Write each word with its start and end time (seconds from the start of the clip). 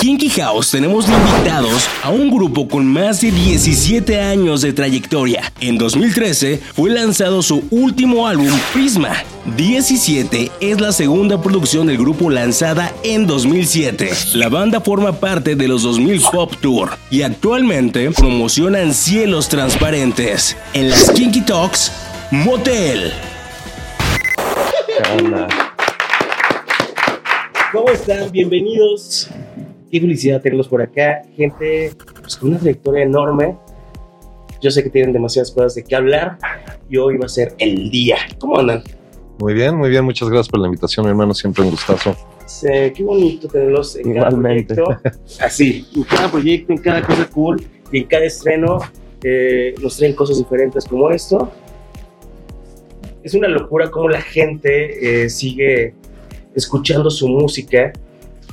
Kinky 0.00 0.28
House 0.28 0.72
tenemos 0.72 1.06
invitados 1.08 1.88
a 2.02 2.10
un 2.10 2.30
grupo 2.30 2.68
con 2.68 2.86
más 2.86 3.22
de 3.22 3.30
17 3.30 4.20
años 4.20 4.60
de 4.60 4.74
trayectoria. 4.74 5.50
En 5.60 5.78
2013 5.78 6.60
fue 6.74 6.90
lanzado 6.90 7.42
su 7.42 7.64
último 7.70 8.26
álbum 8.26 8.50
Prisma. 8.74 9.14
17 9.56 10.50
es 10.60 10.80
la 10.80 10.92
segunda 10.92 11.40
producción 11.40 11.86
del 11.86 11.96
grupo 11.96 12.28
lanzada 12.28 12.92
en 13.04 13.26
2007. 13.26 14.10
La 14.34 14.50
banda 14.50 14.80
forma 14.80 15.12
parte 15.12 15.56
de 15.56 15.66
los 15.66 15.82
2000 15.82 16.20
Pop 16.30 16.52
Tour 16.60 16.90
y 17.10 17.22
actualmente 17.22 18.10
promocionan 18.10 18.92
Cielos 18.92 19.48
Transparentes 19.48 20.56
en 20.74 20.90
las 20.90 21.10
Kinky 21.10 21.40
Talks 21.40 21.90
Motel. 22.30 23.12
¿Cómo 27.72 27.90
están? 27.90 28.30
Bienvenidos. 28.30 29.30
Qué 29.96 30.00
felicidad 30.02 30.42
tenerlos 30.42 30.68
por 30.68 30.82
acá. 30.82 31.22
Gente 31.34 31.90
pues, 32.20 32.36
con 32.36 32.50
una 32.50 32.58
trayectoria 32.58 33.04
enorme. 33.04 33.56
Yo 34.60 34.70
sé 34.70 34.82
que 34.82 34.90
tienen 34.90 35.14
demasiadas 35.14 35.50
cosas 35.50 35.74
de 35.74 35.84
qué 35.84 35.96
hablar 35.96 36.36
y 36.90 36.98
hoy 36.98 37.16
va 37.16 37.24
a 37.24 37.30
ser 37.30 37.54
el 37.56 37.90
día. 37.90 38.18
¿Cómo 38.38 38.58
andan? 38.58 38.82
Muy 39.38 39.54
bien, 39.54 39.74
muy 39.74 39.88
bien. 39.88 40.04
Muchas 40.04 40.28
gracias 40.28 40.50
por 40.50 40.60
la 40.60 40.66
invitación, 40.66 41.06
mi 41.06 41.10
hermano. 41.12 41.32
Siempre 41.32 41.64
un 41.64 41.70
gustazo. 41.70 42.14
Sí, 42.44 42.68
qué 42.94 43.02
bonito 43.04 43.48
tenerlos 43.48 43.96
en 43.96 44.12
cada 44.12 44.28
proyecto. 44.28 44.84
Así, 45.40 45.86
en 45.96 46.02
cada 46.02 46.30
proyecto, 46.30 46.74
en 46.74 46.78
cada 46.78 47.00
cosa 47.00 47.26
cool 47.30 47.66
y 47.90 48.00
en 48.00 48.04
cada 48.04 48.26
estreno 48.26 48.80
eh, 49.22 49.74
nos 49.80 49.96
traen 49.96 50.12
cosas 50.12 50.36
diferentes 50.36 50.84
como 50.84 51.08
esto. 51.08 51.50
Es 53.22 53.32
una 53.32 53.48
locura 53.48 53.90
cómo 53.90 54.10
la 54.10 54.20
gente 54.20 55.24
eh, 55.24 55.30
sigue 55.30 55.94
escuchando 56.54 57.08
su 57.08 57.28
música, 57.28 57.94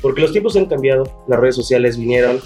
porque 0.03 0.21
los 0.21 0.33
tiempos 0.33 0.55
han 0.57 0.65
cambiado, 0.65 1.05
las 1.27 1.39
redes 1.39 1.55
sociales 1.55 1.97
vinieron, 1.97 2.41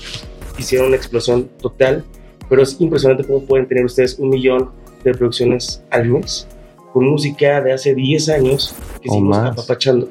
hicieron 0.59 0.88
una 0.88 0.95
explosión 0.95 1.49
total, 1.59 2.05
pero 2.48 2.62
es 2.62 2.79
impresionante 2.79 3.26
cómo 3.26 3.41
pueden 3.41 3.68
tener 3.68 3.84
ustedes 3.84 4.20
un 4.20 4.29
millón 4.29 4.70
de 5.04 5.12
producciones 5.13 5.84
al 5.90 6.07
mes 6.07 6.48
con 6.93 7.05
música 7.05 7.59
de 7.62 7.73
hace 7.73 7.95
10 7.95 8.29
años 8.29 8.76
que 9.01 9.09
seguimos 9.09 9.37
apapachando. 9.37 10.07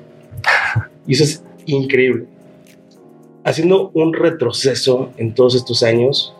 Y 1.07 1.15
eso 1.15 1.23
es 1.23 1.45
increíble. 1.67 2.27
Haciendo 3.45 3.93
un 3.95 4.13
retroceso 4.13 5.11
en 5.17 5.33
todos 5.33 5.55
estos 5.55 5.85
años, 5.85 6.35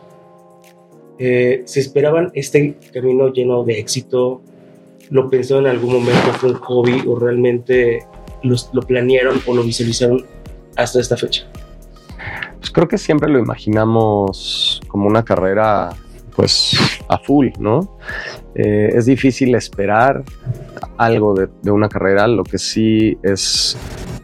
eh, 1.19 1.61
se 1.63 1.79
esperaban 1.79 2.31
este 2.33 2.75
camino 2.93 3.31
lleno 3.31 3.63
de 3.63 3.79
éxito, 3.79 4.41
lo 5.09 5.29
pensaron 5.29 5.67
en 5.67 5.71
algún 5.71 5.93
momento, 5.93 6.33
fue 6.33 6.49
un 6.49 6.55
hobby 6.57 7.01
o 7.07 7.17
realmente 7.17 8.05
lo 8.43 8.81
planearon 8.81 9.41
o 9.45 9.55
lo 9.55 9.63
visualizaron 9.63 10.25
hasta 10.77 10.99
esta 10.99 11.17
fecha? 11.17 11.47
Pues 12.59 12.71
creo 12.71 12.87
que 12.87 12.97
siempre 12.97 13.29
lo 13.29 13.39
imaginamos 13.39 14.81
como 14.87 15.07
una 15.07 15.23
carrera 15.23 15.89
pues 16.35 16.77
a 17.09 17.17
full, 17.17 17.47
¿no? 17.59 17.97
Eh, 18.55 18.91
es 18.93 19.05
difícil 19.05 19.55
esperar 19.55 20.23
algo 20.97 21.33
de, 21.33 21.49
de, 21.61 21.71
una 21.71 21.89
carrera, 21.89 22.27
lo 22.27 22.43
que 22.43 22.57
sí 22.57 23.17
es, 23.23 23.77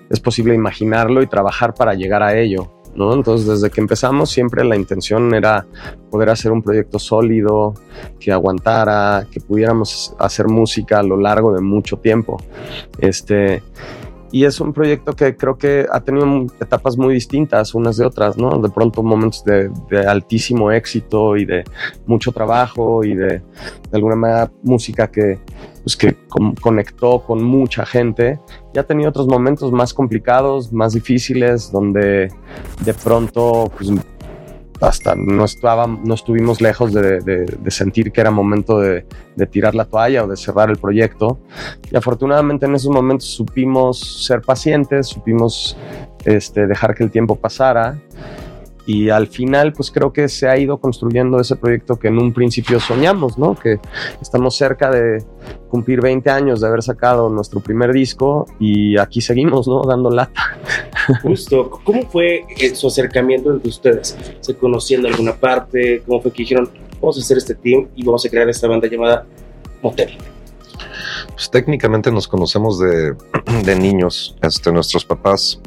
es 0.09 0.19
posible 0.19 0.55
imaginarlo 0.55 1.21
y 1.21 1.27
trabajar 1.27 1.73
para 1.73 1.93
llegar 1.93 2.23
a 2.23 2.37
ello. 2.37 2.71
¿no? 2.95 3.13
Entonces, 3.13 3.47
desde 3.47 3.69
que 3.69 3.81
empezamos, 3.81 4.29
siempre 4.29 4.63
la 4.63 4.75
intención 4.75 5.33
era 5.33 5.65
poder 6.11 6.29
hacer 6.29 6.51
un 6.51 6.61
proyecto 6.61 6.99
sólido, 6.99 7.73
que 8.19 8.31
aguantara, 8.31 9.25
que 9.31 9.39
pudiéramos 9.39 10.15
hacer 10.19 10.47
música 10.47 10.99
a 10.99 11.03
lo 11.03 11.17
largo 11.17 11.53
de 11.53 11.61
mucho 11.61 11.97
tiempo. 11.97 12.37
Este, 12.99 13.63
y 14.33 14.45
es 14.45 14.59
un 14.59 14.73
proyecto 14.73 15.15
que 15.15 15.37
creo 15.37 15.59
que 15.59 15.85
ha 15.91 15.99
tenido 15.99 16.47
etapas 16.59 16.97
muy 16.97 17.13
distintas 17.13 17.75
unas 17.75 17.97
de 17.97 18.05
otras, 18.05 18.35
¿no? 18.35 18.57
De 18.57 18.67
pronto 18.67 19.03
momentos 19.03 19.43
de, 19.45 19.69
altísimo 20.07 20.71
éxito 20.71 21.37
y 21.37 21.45
de 21.45 21.63
mucho 22.07 22.31
trabajo 22.31 23.03
y 23.03 23.13
de, 23.13 23.27
de 23.27 23.43
alguna 23.91 24.15
manera 24.15 24.51
música 24.63 25.11
que, 25.11 25.39
pues, 25.83 25.95
que 25.95 26.15
conectó 26.59 27.19
con 27.19 27.43
mucha 27.43 27.85
gente. 27.85 28.39
Y 28.73 28.79
ha 28.79 28.83
tenido 28.83 29.09
otros 29.09 29.27
momentos 29.27 29.71
más 29.71 29.93
complicados, 29.93 30.73
más 30.73 30.93
difíciles, 30.93 31.71
donde 31.71 32.29
de 32.83 32.93
pronto 32.95 33.71
pues, 33.77 33.91
hasta 34.81 35.15
no, 35.15 35.45
estaba, 35.45 35.87
no 35.87 36.13
estuvimos 36.13 36.61
lejos 36.61 36.93
de, 36.93 37.45
sentir 37.67 38.11
que 38.11 38.21
era 38.21 38.31
momento 38.31 38.79
de, 38.79 39.05
tirar 39.51 39.75
la 39.75 39.85
toalla 39.85 40.23
o 40.23 40.27
de 40.27 40.37
cerrar 40.37 40.69
el 40.69 40.77
proyecto. 40.77 41.39
Y 41.91 41.95
afortunadamente 41.95 42.65
en 42.65 42.75
esos 42.75 42.91
momentos 42.91 43.27
supimos 43.27 44.25
ser 44.25 44.41
pacientes, 44.41 45.07
supimos 45.07 45.77
este, 46.25 46.67
dejar 46.67 46.95
que 46.95 47.03
el 47.03 47.11
tiempo 47.11 47.35
pasara 47.35 47.99
y 48.85 49.09
al 49.09 49.27
final 49.27 49.71
pues 49.73 49.91
creo 49.91 50.11
que 50.11 50.27
se 50.27 50.47
ha 50.47 50.57
ido 50.57 50.77
construyendo 50.77 51.39
ese 51.39 51.55
proyecto 51.55 51.97
que 51.97 52.09
en 52.09 52.17
un 52.17 52.33
principio 52.33 52.79
soñamos, 52.79 53.37
¿no? 53.37 53.55
Que 53.55 53.79
estamos 54.21 54.55
cerca 54.57 54.91
de 54.91 55.23
cumplir 55.69 56.01
20 56.01 56.29
años 56.29 56.61
de 56.61 56.67
haber 56.67 56.83
sacado 56.83 57.29
nuestro 57.29 57.61
primer 57.61 57.93
disco 57.93 58.45
y 58.59 58.97
aquí 58.97 59.21
seguimos, 59.21 59.67
¿no? 59.67 59.83
Dando 59.83 60.09
lata. 60.09 60.57
Justo, 61.21 61.69
¿cómo 61.83 62.09
fue 62.09 62.45
su 62.73 62.87
acercamiento 62.87 63.51
entre 63.51 63.69
ustedes? 63.69 64.17
¿Se 64.39 64.55
conocían 64.55 65.01
de 65.03 65.09
alguna 65.09 65.35
parte? 65.35 66.01
¿Cómo 66.05 66.21
fue 66.21 66.31
que 66.31 66.43
dijeron, 66.43 66.69
vamos 67.01 67.17
a 67.17 67.21
hacer 67.21 67.37
este 67.37 67.55
team 67.55 67.87
y 67.95 68.03
vamos 68.05 68.25
a 68.25 68.29
crear 68.29 68.49
esta 68.49 68.67
banda 68.67 68.87
llamada 68.87 69.25
Motel? 69.81 70.17
Pues 71.33 71.49
técnicamente 71.49 72.11
nos 72.11 72.27
conocemos 72.27 72.79
de, 72.79 73.15
de 73.65 73.75
niños, 73.75 74.35
este, 74.41 74.71
nuestros 74.71 75.03
papás 75.05 75.59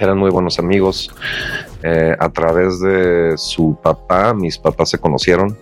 eran 0.00 0.18
muy 0.18 0.30
buenos 0.30 0.58
amigos. 0.58 1.10
Eh, 1.82 2.14
a 2.18 2.28
través 2.30 2.80
de 2.80 3.34
su 3.36 3.78
papá, 3.82 4.34
mis 4.34 4.58
papás 4.58 4.90
se 4.90 4.98
conocieron 4.98 5.56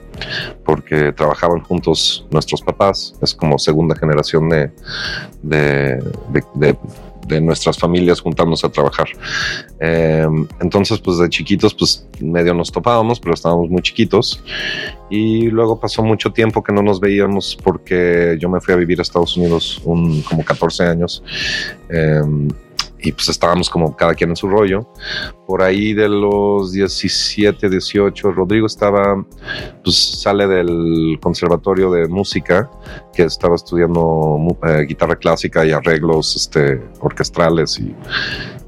porque 0.64 1.12
trabajaban 1.12 1.60
juntos 1.60 2.26
nuestros 2.30 2.62
papás. 2.62 3.14
Es 3.20 3.34
como 3.34 3.58
segunda 3.58 3.94
generación 3.96 4.48
de, 4.48 4.70
de, 5.42 6.76
nuestras 7.40 7.78
familias 7.78 8.20
juntándose 8.20 8.66
a 8.66 8.70
trabajar. 8.70 9.08
Em, 9.80 10.46
entonces, 10.60 10.98
pues 10.98 11.18
de 11.18 11.28
chiquitos, 11.28 11.74
pues 11.74 12.06
medio 12.20 12.54
nos 12.54 12.72
topábamos, 12.72 13.20
pero 13.20 13.34
estábamos 13.34 13.68
muy 13.70 13.82
chiquitos. 13.82 14.42
Y 15.10 15.48
luego 15.50 15.80
pasó 15.80 16.02
mucho 16.02 16.32
tiempo 16.32 16.62
que 16.62 16.72
no 16.72 16.82
nos 16.82 17.00
veíamos 17.00 17.56
porque 17.62 18.36
yo 18.40 18.48
me 18.48 18.60
fui 18.60 18.74
a 18.74 18.76
vivir 18.76 18.98
a 18.98 19.02
Estados 19.02 19.36
Unidos 19.36 19.80
un, 19.84 20.22
como 20.22 20.44
14 20.44 20.84
años. 20.84 21.22
Em, 21.88 22.48
y 23.00 23.12
pues 23.12 23.28
estábamos 23.28 23.70
como 23.70 23.96
cada 23.96 24.14
quien 24.14 24.30
en 24.30 24.36
su 24.36 24.48
rollo. 24.48 24.88
Por 25.46 25.62
ahí 25.62 25.94
de 25.94 26.08
los 26.08 26.72
17, 26.72 27.68
18, 27.68 28.32
Rodrigo 28.32 28.66
estaba, 28.66 29.24
pues 29.82 30.20
sale 30.22 30.46
del 30.46 31.18
conservatorio 31.20 31.90
de 31.90 32.08
música, 32.08 32.70
que 33.12 33.24
estaba 33.24 33.54
estudiando 33.54 34.38
eh, 34.64 34.84
guitarra 34.88 35.16
clásica 35.16 35.64
y 35.64 35.72
arreglos 35.72 36.36
este, 36.36 36.82
orquestrales 37.00 37.78
y, 37.78 37.94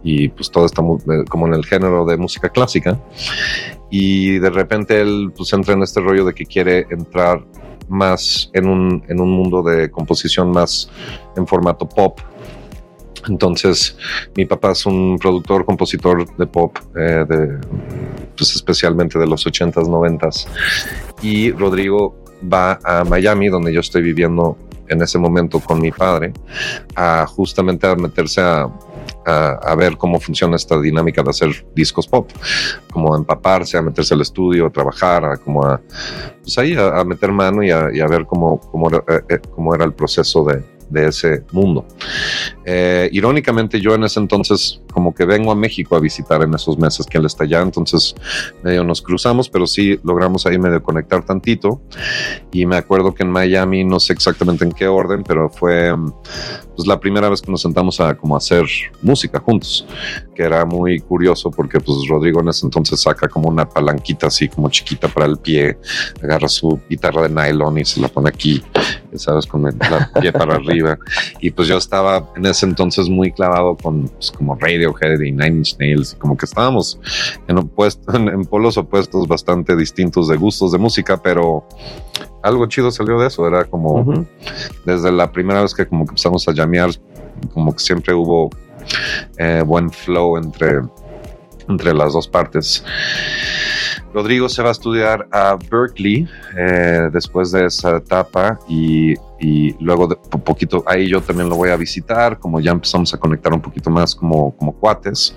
y 0.03 0.29
pues 0.29 0.51
todo 0.51 0.67
está 0.67 0.83
eh, 0.83 1.25
como 1.29 1.47
en 1.47 1.55
el 1.55 1.65
género 1.65 2.05
de 2.05 2.17
música 2.17 2.49
clásica. 2.49 2.99
Y 3.91 4.39
de 4.39 4.51
repente 4.51 5.01
él 5.01 5.33
pues 5.37 5.53
entra 5.53 5.75
en 5.75 5.83
este 5.83 6.01
rollo 6.01 6.25
de 6.25 6.35
que 6.35 6.47
quiere 6.47 6.87
entrar 6.91 7.45
más 7.89 8.51
en 8.55 8.69
un, 8.69 9.05
en 9.09 9.21
un 9.21 9.31
mundo 9.33 9.63
de 9.63 9.91
composición 9.91 10.53
más 10.53 10.89
en 11.37 11.47
formato 11.47 11.89
pop 11.89 12.21
entonces, 13.29 13.97
mi 14.37 14.45
papá 14.45 14.73
es 14.73 14.87
un 14.87 15.19
productor, 15.19 15.65
compositor 15.65 16.37
de 16.37 16.47
pop, 16.47 16.77
eh, 16.97 17.25
pues 18.37 18.55
especialmente 18.55 19.19
de 19.19 19.27
los 19.27 19.47
80s, 19.47 19.87
90s. 19.87 20.47
Y 21.23 21.53
Rodrigo 21.53 22.25
va 22.43 22.79
a 22.85 23.05
Miami, 23.05 23.49
donde 23.49 23.73
yo 23.73 23.81
estoy 23.81 24.03
viviendo 24.03 24.57
en 24.89 25.03
ese 25.03 25.19
momento 25.19 25.61
con 25.61 25.81
mi 25.81 25.93
padre, 25.93 26.33
a 26.97 27.25
justamente 27.27 27.87
a 27.87 27.95
meterse 27.95 28.41
a, 28.41 28.69
a, 29.25 29.75
ver 29.77 29.97
cómo 29.97 30.19
funciona 30.19 30.57
esta 30.57 30.81
dinámica 30.81 31.23
de 31.23 31.31
hacer 31.31 31.67
discos 31.75 32.09
pop, 32.09 32.29
como 32.93 33.15
a 33.15 33.19
empaparse, 33.19 33.79
a 33.79 33.83
meterse 33.83 34.15
al 34.15 34.23
estudio, 34.23 34.67
a 34.67 34.71
trabajar, 34.71 35.25
a 35.25 35.37
como 35.37 35.79
pues 36.43 36.59
ahí 36.59 36.75
a, 36.77 37.05
meter 37.05 37.31
mano 37.31 37.63
y 37.63 37.71
a, 37.71 38.07
ver 38.07 38.27
cómo, 38.27 38.59
cómo, 38.59 38.91
eh, 38.91 39.21
eh, 39.29 39.39
cómo 39.55 39.75
era 39.75 39.85
el 39.85 39.93
proceso 39.93 40.45
de, 40.45 40.65
de 40.91 41.09
ese 41.09 41.45
mundo. 41.53 41.87
Eh, 42.65 43.09
irónicamente, 43.13 43.81
yo 43.81 43.95
en 43.95 44.05
ese 44.05 44.21
entonces 44.21 44.81
como 44.91 45.15
que 45.15 45.25
vengo 45.25 45.53
a 45.53 45.55
México 45.55 45.97
a 45.97 46.01
visitar 46.01 46.43
en 46.43 46.55
esos 46.55 46.79
meses 46.79 47.07
que 47.07 47.19
él 47.19 47.27
está 47.27 47.45
allá, 47.45 47.61
entonces 47.63 48.15
medio 48.63 48.85
nos 48.85 49.03
cruzamos, 49.03 49.49
pero 49.49 49.67
sí 49.67 49.99
logramos 50.03 50.47
ahí 50.47 50.59
medio 50.59 50.83
conectar 50.83 51.25
tantito. 51.25 51.81
Y 52.53 52.67
me 52.67 52.77
acuerdo 52.77 53.15
que 53.15 53.23
en 53.23 53.31
Miami, 53.31 53.85
no 53.85 54.01
sé 54.01 54.13
exactamente 54.13 54.65
en 54.65 54.73
qué 54.73 54.89
orden, 54.89 55.23
pero 55.23 55.51
fue 55.51 55.95
pues 56.75 56.87
la 56.87 56.99
primera 56.99 57.29
vez 57.29 57.43
que 57.43 57.51
nos 57.51 57.63
sentamos 57.63 58.01
a 58.01 58.15
como 58.15 58.37
hacer 58.37 58.65
música 59.03 59.39
juntos, 59.39 59.87
que 60.35 60.43
era 60.43 60.65
muy 60.65 61.01
curioso 61.01 61.51
porque 61.51 61.79
pues 61.81 61.99
Rodrigo 62.09 62.41
en 62.41 62.49
ese 62.49 62.67
entonces 62.67 63.03
saca 63.03 63.29
como 63.29 63.49
una 63.49 63.69
palanquita 63.69 64.29
así 64.29 64.49
como 64.49 64.71
chiquita 64.71 65.09
para 65.09 65.27
el 65.27 65.37
pie, 65.37 65.79
agarra 66.23 66.49
su 66.49 66.81
guitarra 66.89 67.29
de 67.29 67.29
nylon 67.29 67.79
y 67.79 67.85
se 67.85 68.01
la 68.01 68.09
pone 68.09 68.31
aquí, 68.31 68.63
sabes, 69.15 69.47
con 69.47 69.67
el 69.67 69.75
pie 70.21 70.33
para 70.33 70.55
arriba. 70.55 70.99
Y 71.41 71.51
pues 71.51 71.69
yo 71.69 71.77
estaba 71.77 72.31
en 72.37 72.47
ese 72.47 72.67
entonces 72.67 73.09
muy 73.09 73.33
clavado 73.33 73.77
con 73.77 74.09
pues, 74.09 74.31
como 74.31 74.55
radio 74.55 74.80
Radiohead 74.81 75.21
y 75.21 75.33
Nine 75.33 75.59
Inch 75.59 75.77
Nails, 75.79 76.15
como 76.19 76.37
que 76.37 76.47
estábamos 76.47 76.99
en, 77.49 77.59
opuesto, 77.59 78.15
en, 78.17 78.45
polos 78.45 78.77
opuestos 78.77 79.27
bastante 79.29 79.77
distintos 79.77 80.29
de 80.29 80.37
gustos 80.37 80.73
de 80.73 80.79
música, 80.79 81.21
pero 81.23 81.67
algo 82.43 82.67
chido 82.67 82.91
salió 82.91 83.19
de 83.19 83.29
eso, 83.29 83.47
era 83.47 83.65
como 83.65 84.27
desde 84.85 85.13
la 85.13 85.31
primera 85.31 85.63
vez 85.63 85.75
que 85.75 85.87
como 85.87 86.05
que 86.05 86.11
empezamos 86.11 86.47
a 86.49 86.53
llamear, 86.53 86.91
como 87.53 87.73
que 87.73 87.81
siempre 87.81 88.15
hubo 88.15 88.51
eh, 89.37 89.63
buen 89.65 89.91
flow 89.91 90.37
entre, 90.37 90.81
entre 91.69 91.95
las 91.95 92.13
dos 92.13 92.29
partes. 92.29 92.85
Rodrigo 94.13 94.49
se 94.49 94.63
va 94.63 94.71
a 94.71 94.73
estudiar 94.73 95.29
a 95.31 95.57
Berkeley 95.71 96.29
eh, 96.57 97.09
después 97.13 97.53
de 97.53 97.67
esa 97.67 97.97
etapa 97.97 98.59
y, 98.69 99.15
luego 99.81 100.07
de 100.07 100.17
un 100.35 100.43
poquito 100.43 100.85
ahí 100.87 101.09
yo 101.09 101.23
también 101.23 101.49
lo 101.49 101.57
voy 101.57 101.71
a 101.71 101.77
visitar, 101.77 102.39
como 102.39 102.61
ya 102.61 102.73
empezamos 102.73 103.15
a 103.15 103.19
conectar 103.19 103.55
un 103.55 103.63
poquito 103.63 103.89
más 103.89 104.15
como, 104.15 104.55
como 104.57 104.73
cuates. 104.73 105.35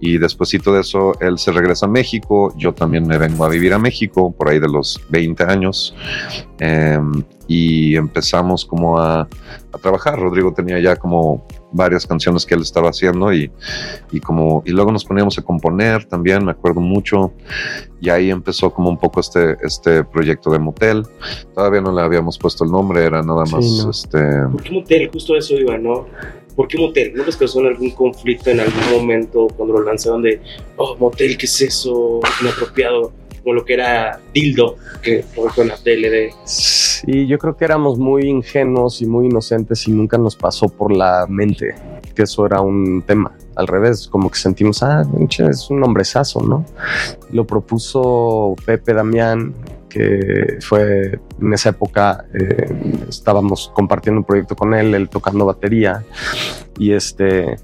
Y 0.00 0.18
despuésito 0.18 0.74
de 0.74 0.82
eso 0.82 1.18
él 1.20 1.38
se 1.38 1.52
regresa 1.52 1.86
a 1.86 1.88
México, 1.88 2.52
yo 2.58 2.74
también 2.74 3.06
me 3.06 3.16
vengo 3.16 3.44
a 3.44 3.48
vivir 3.48 3.72
a 3.72 3.78
México 3.78 4.30
por 4.32 4.50
ahí 4.50 4.58
de 4.58 4.68
los 4.68 5.00
20 5.08 5.44
años. 5.44 5.94
Em, 6.58 7.24
y 7.48 7.96
empezamos 7.96 8.64
como 8.64 8.98
a, 8.98 9.22
a 9.72 9.78
trabajar. 9.80 10.18
Rodrigo 10.20 10.52
tenía 10.52 10.78
ya 10.78 10.94
como 10.94 11.44
varias 11.72 12.06
canciones 12.06 12.46
que 12.46 12.54
él 12.54 12.62
estaba 12.62 12.90
haciendo 12.90 13.32
y, 13.32 13.50
y, 14.12 14.20
como 14.20 14.62
y 14.64 14.70
luego 14.70 14.92
nos 14.92 15.04
poníamos 15.04 15.38
a 15.38 15.42
componer 15.42 16.04
también 16.06 16.44
me 16.44 16.52
acuerdo 16.52 16.80
mucho 16.80 17.32
y 18.00 18.08
ahí 18.08 18.30
empezó 18.30 18.70
como 18.72 18.88
un 18.88 18.98
poco 18.98 19.20
este 19.20 19.56
este 19.62 20.02
proyecto 20.04 20.50
de 20.50 20.58
motel 20.58 21.02
todavía 21.54 21.82
no 21.82 21.92
le 21.92 22.00
habíamos 22.00 22.38
puesto 22.38 22.64
el 22.64 22.70
nombre 22.70 23.04
era 23.04 23.22
nada 23.22 23.44
más 23.44 23.86
este 23.90 24.18
¿por 24.50 24.62
qué 24.62 24.72
motel? 24.72 25.10
justo 25.12 25.36
eso 25.36 25.54
iba 25.56 25.76
¿no? 25.76 26.06
¿por 26.56 26.68
qué 26.68 26.78
motel? 26.78 27.12
¿no 27.14 27.24
les 27.24 27.36
causó 27.36 27.60
algún 27.60 27.90
conflicto 27.90 28.48
en 28.48 28.60
algún 28.60 28.90
momento 28.90 29.48
cuando 29.54 29.74
lo 29.74 29.84
lanzaron 29.84 30.22
de 30.22 30.40
oh 30.76 30.96
motel 30.96 31.36
qué 31.36 31.44
es 31.44 31.60
eso 31.60 32.20
inapropiado 32.40 33.12
como 33.42 33.54
lo 33.54 33.64
que 33.64 33.74
era 33.74 34.20
Dildo, 34.34 34.76
que 35.02 35.22
fue 35.22 35.48
en 35.62 35.68
la 35.68 35.76
tele 35.76 36.10
de... 36.10 36.30
Sí, 37.00 37.28
yo 37.28 37.38
creo 37.38 37.56
que 37.56 37.64
éramos 37.64 37.96
muy 37.96 38.24
ingenuos 38.24 39.00
y 39.02 39.06
muy 39.06 39.26
inocentes 39.26 39.86
y 39.86 39.92
nunca 39.92 40.18
nos 40.18 40.34
pasó 40.34 40.68
por 40.68 40.90
la 40.90 41.26
mente 41.28 41.76
que 42.12 42.24
eso 42.24 42.44
era 42.44 42.60
un 42.60 43.02
tema. 43.02 43.30
Al 43.54 43.68
revés, 43.68 44.08
como 44.08 44.28
que 44.28 44.36
sentimos, 44.36 44.82
ah, 44.82 45.04
es 45.48 45.70
un 45.70 45.84
hombrezazo, 45.84 46.40
¿no? 46.40 46.64
Lo 47.30 47.46
propuso 47.46 48.56
Pepe 48.66 48.94
Damián, 48.94 49.54
que 49.88 50.58
fue 50.60 51.20
en 51.40 51.52
esa 51.52 51.68
época, 51.68 52.24
eh, 52.34 53.04
estábamos 53.08 53.70
compartiendo 53.72 54.18
un 54.18 54.24
proyecto 54.24 54.56
con 54.56 54.74
él, 54.74 54.92
él 54.96 55.08
tocando 55.08 55.46
batería, 55.46 56.04
y 56.76 56.94
este, 56.94 57.54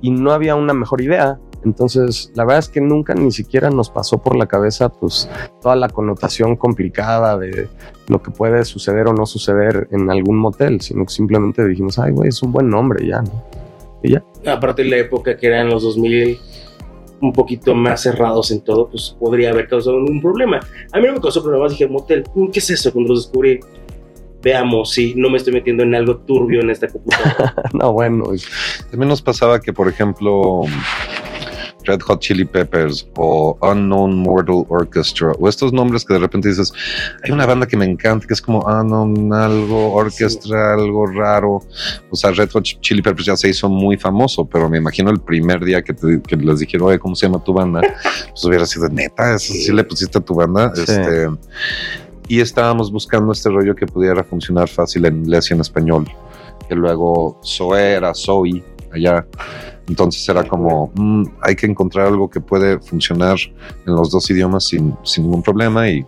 y 0.00 0.10
no 0.10 0.32
había 0.32 0.54
una 0.54 0.72
mejor 0.72 1.02
idea 1.02 1.38
entonces, 1.64 2.30
la 2.34 2.44
verdad 2.44 2.60
es 2.60 2.68
que 2.68 2.80
nunca 2.80 3.14
ni 3.14 3.30
siquiera 3.30 3.70
nos 3.70 3.90
pasó 3.90 4.18
por 4.18 4.36
la 4.36 4.46
cabeza 4.46 4.88
pues 4.88 5.28
toda 5.60 5.76
la 5.76 5.88
connotación 5.88 6.56
complicada 6.56 7.36
de 7.36 7.68
lo 8.08 8.22
que 8.22 8.30
puede 8.30 8.64
suceder 8.64 9.08
o 9.08 9.12
no 9.12 9.26
suceder 9.26 9.88
en 9.90 10.10
algún 10.10 10.38
motel, 10.38 10.80
sino 10.80 11.04
que 11.04 11.12
simplemente 11.12 11.66
dijimos, 11.66 11.98
ay, 11.98 12.12
güey, 12.12 12.28
es 12.28 12.42
un 12.42 12.52
buen 12.52 12.68
nombre 12.68 13.06
ya, 13.06 13.22
¿no? 13.22 13.44
Y 14.02 14.12
ya. 14.12 14.24
Aparte 14.46 14.84
de 14.84 14.90
la 14.90 14.96
época 14.98 15.36
que 15.36 15.46
eran 15.46 15.68
los 15.68 15.82
2000 15.82 16.38
un 17.20 17.32
poquito 17.32 17.74
más 17.74 18.02
cerrados 18.02 18.50
en 18.50 18.60
todo, 18.60 18.88
pues 18.88 19.16
podría 19.18 19.50
haber 19.50 19.68
causado 19.68 19.96
un 19.96 20.20
problema. 20.20 20.60
A 20.92 21.00
mí 21.00 21.06
no 21.06 21.14
me 21.14 21.20
causó 21.20 21.42
problemas, 21.42 21.72
dije, 21.72 21.88
motel, 21.88 22.24
¿qué 22.52 22.58
es 22.60 22.70
eso? 22.70 22.92
Cuando 22.92 23.14
los 23.14 23.24
descubrí, 23.24 23.58
veamos 24.42 24.92
si 24.92 25.14
no 25.14 25.30
me 25.30 25.38
estoy 25.38 25.52
metiendo 25.52 25.82
en 25.82 25.94
algo 25.94 26.18
turbio 26.18 26.60
en 26.60 26.70
esta 26.70 26.88
computadora. 26.88 27.54
no, 27.72 27.92
bueno. 27.92 28.24
También 28.90 29.08
nos 29.08 29.22
pasaba 29.22 29.60
que, 29.60 29.72
por 29.72 29.88
ejemplo, 29.88 30.62
Red 31.88 32.02
Hot 32.02 32.20
Chili 32.20 32.44
Peppers 32.44 33.08
o 33.16 33.58
Unknown 33.62 34.14
Mortal 34.16 34.64
Orchestra 34.68 35.32
o 35.38 35.48
estos 35.48 35.72
nombres 35.72 36.04
que 36.04 36.14
de 36.14 36.20
repente 36.20 36.48
dices, 36.48 36.72
hay 37.24 37.30
una 37.30 37.46
banda 37.46 37.66
que 37.66 37.76
me 37.76 37.86
encanta 37.86 38.26
que 38.26 38.34
es 38.34 38.42
como 38.42 38.60
Unknown 38.60 39.32
algo, 39.32 39.94
Orchestra, 39.94 40.74
algo 40.74 41.06
raro. 41.06 41.60
O 42.10 42.16
sea, 42.16 42.30
Red 42.30 42.50
Hot 42.50 42.64
Chili 42.64 43.02
Peppers 43.02 43.26
ya 43.26 43.36
se 43.36 43.48
hizo 43.48 43.68
muy 43.68 43.96
famoso, 43.96 44.44
pero 44.44 44.68
me 44.68 44.78
imagino 44.78 45.10
el 45.10 45.20
primer 45.20 45.64
día 45.64 45.82
que, 45.82 45.94
les 46.36 46.60
dijeron, 46.60 46.88
oye, 46.88 46.98
¿cómo 46.98 47.14
se 47.14 47.26
llama 47.26 47.42
tu 47.42 47.52
banda? 47.52 47.80
Pues 48.30 48.44
hubiera 48.44 48.66
sido 48.66 48.88
neta, 48.88 49.34
eso 49.34 49.52
sí, 49.52 49.72
le 49.72 49.82
pusiste 49.84 50.18
a 50.18 50.20
tu 50.20 50.34
banda. 50.34 50.72
Este, 50.76 51.28
y 52.28 52.40
estábamos 52.40 52.92
buscando 52.92 53.32
este 53.32 53.48
rollo 53.48 53.74
que 53.74 53.86
pudiera 53.86 54.22
funcionar 54.22 54.68
fácil 54.68 55.06
en 55.06 55.16
inglés 55.16 55.50
y 55.50 55.54
en 55.54 55.60
español. 55.60 56.06
Que 56.68 56.74
luego 56.74 57.40
Zoe 57.42 57.92
era 57.92 58.14
Zoe 58.14 58.62
allá. 58.92 59.26
Entonces 59.88 60.28
era 60.28 60.44
como, 60.44 60.92
mm, 60.94 61.24
hay 61.40 61.56
que 61.56 61.66
encontrar 61.66 62.06
algo 62.06 62.28
que 62.28 62.40
puede 62.40 62.78
funcionar 62.78 63.38
en 63.86 63.94
los 63.94 64.10
dos 64.10 64.30
idiomas 64.30 64.64
sin, 64.64 64.94
ningún 65.16 65.42
problema 65.42 65.88
y, 65.88 66.04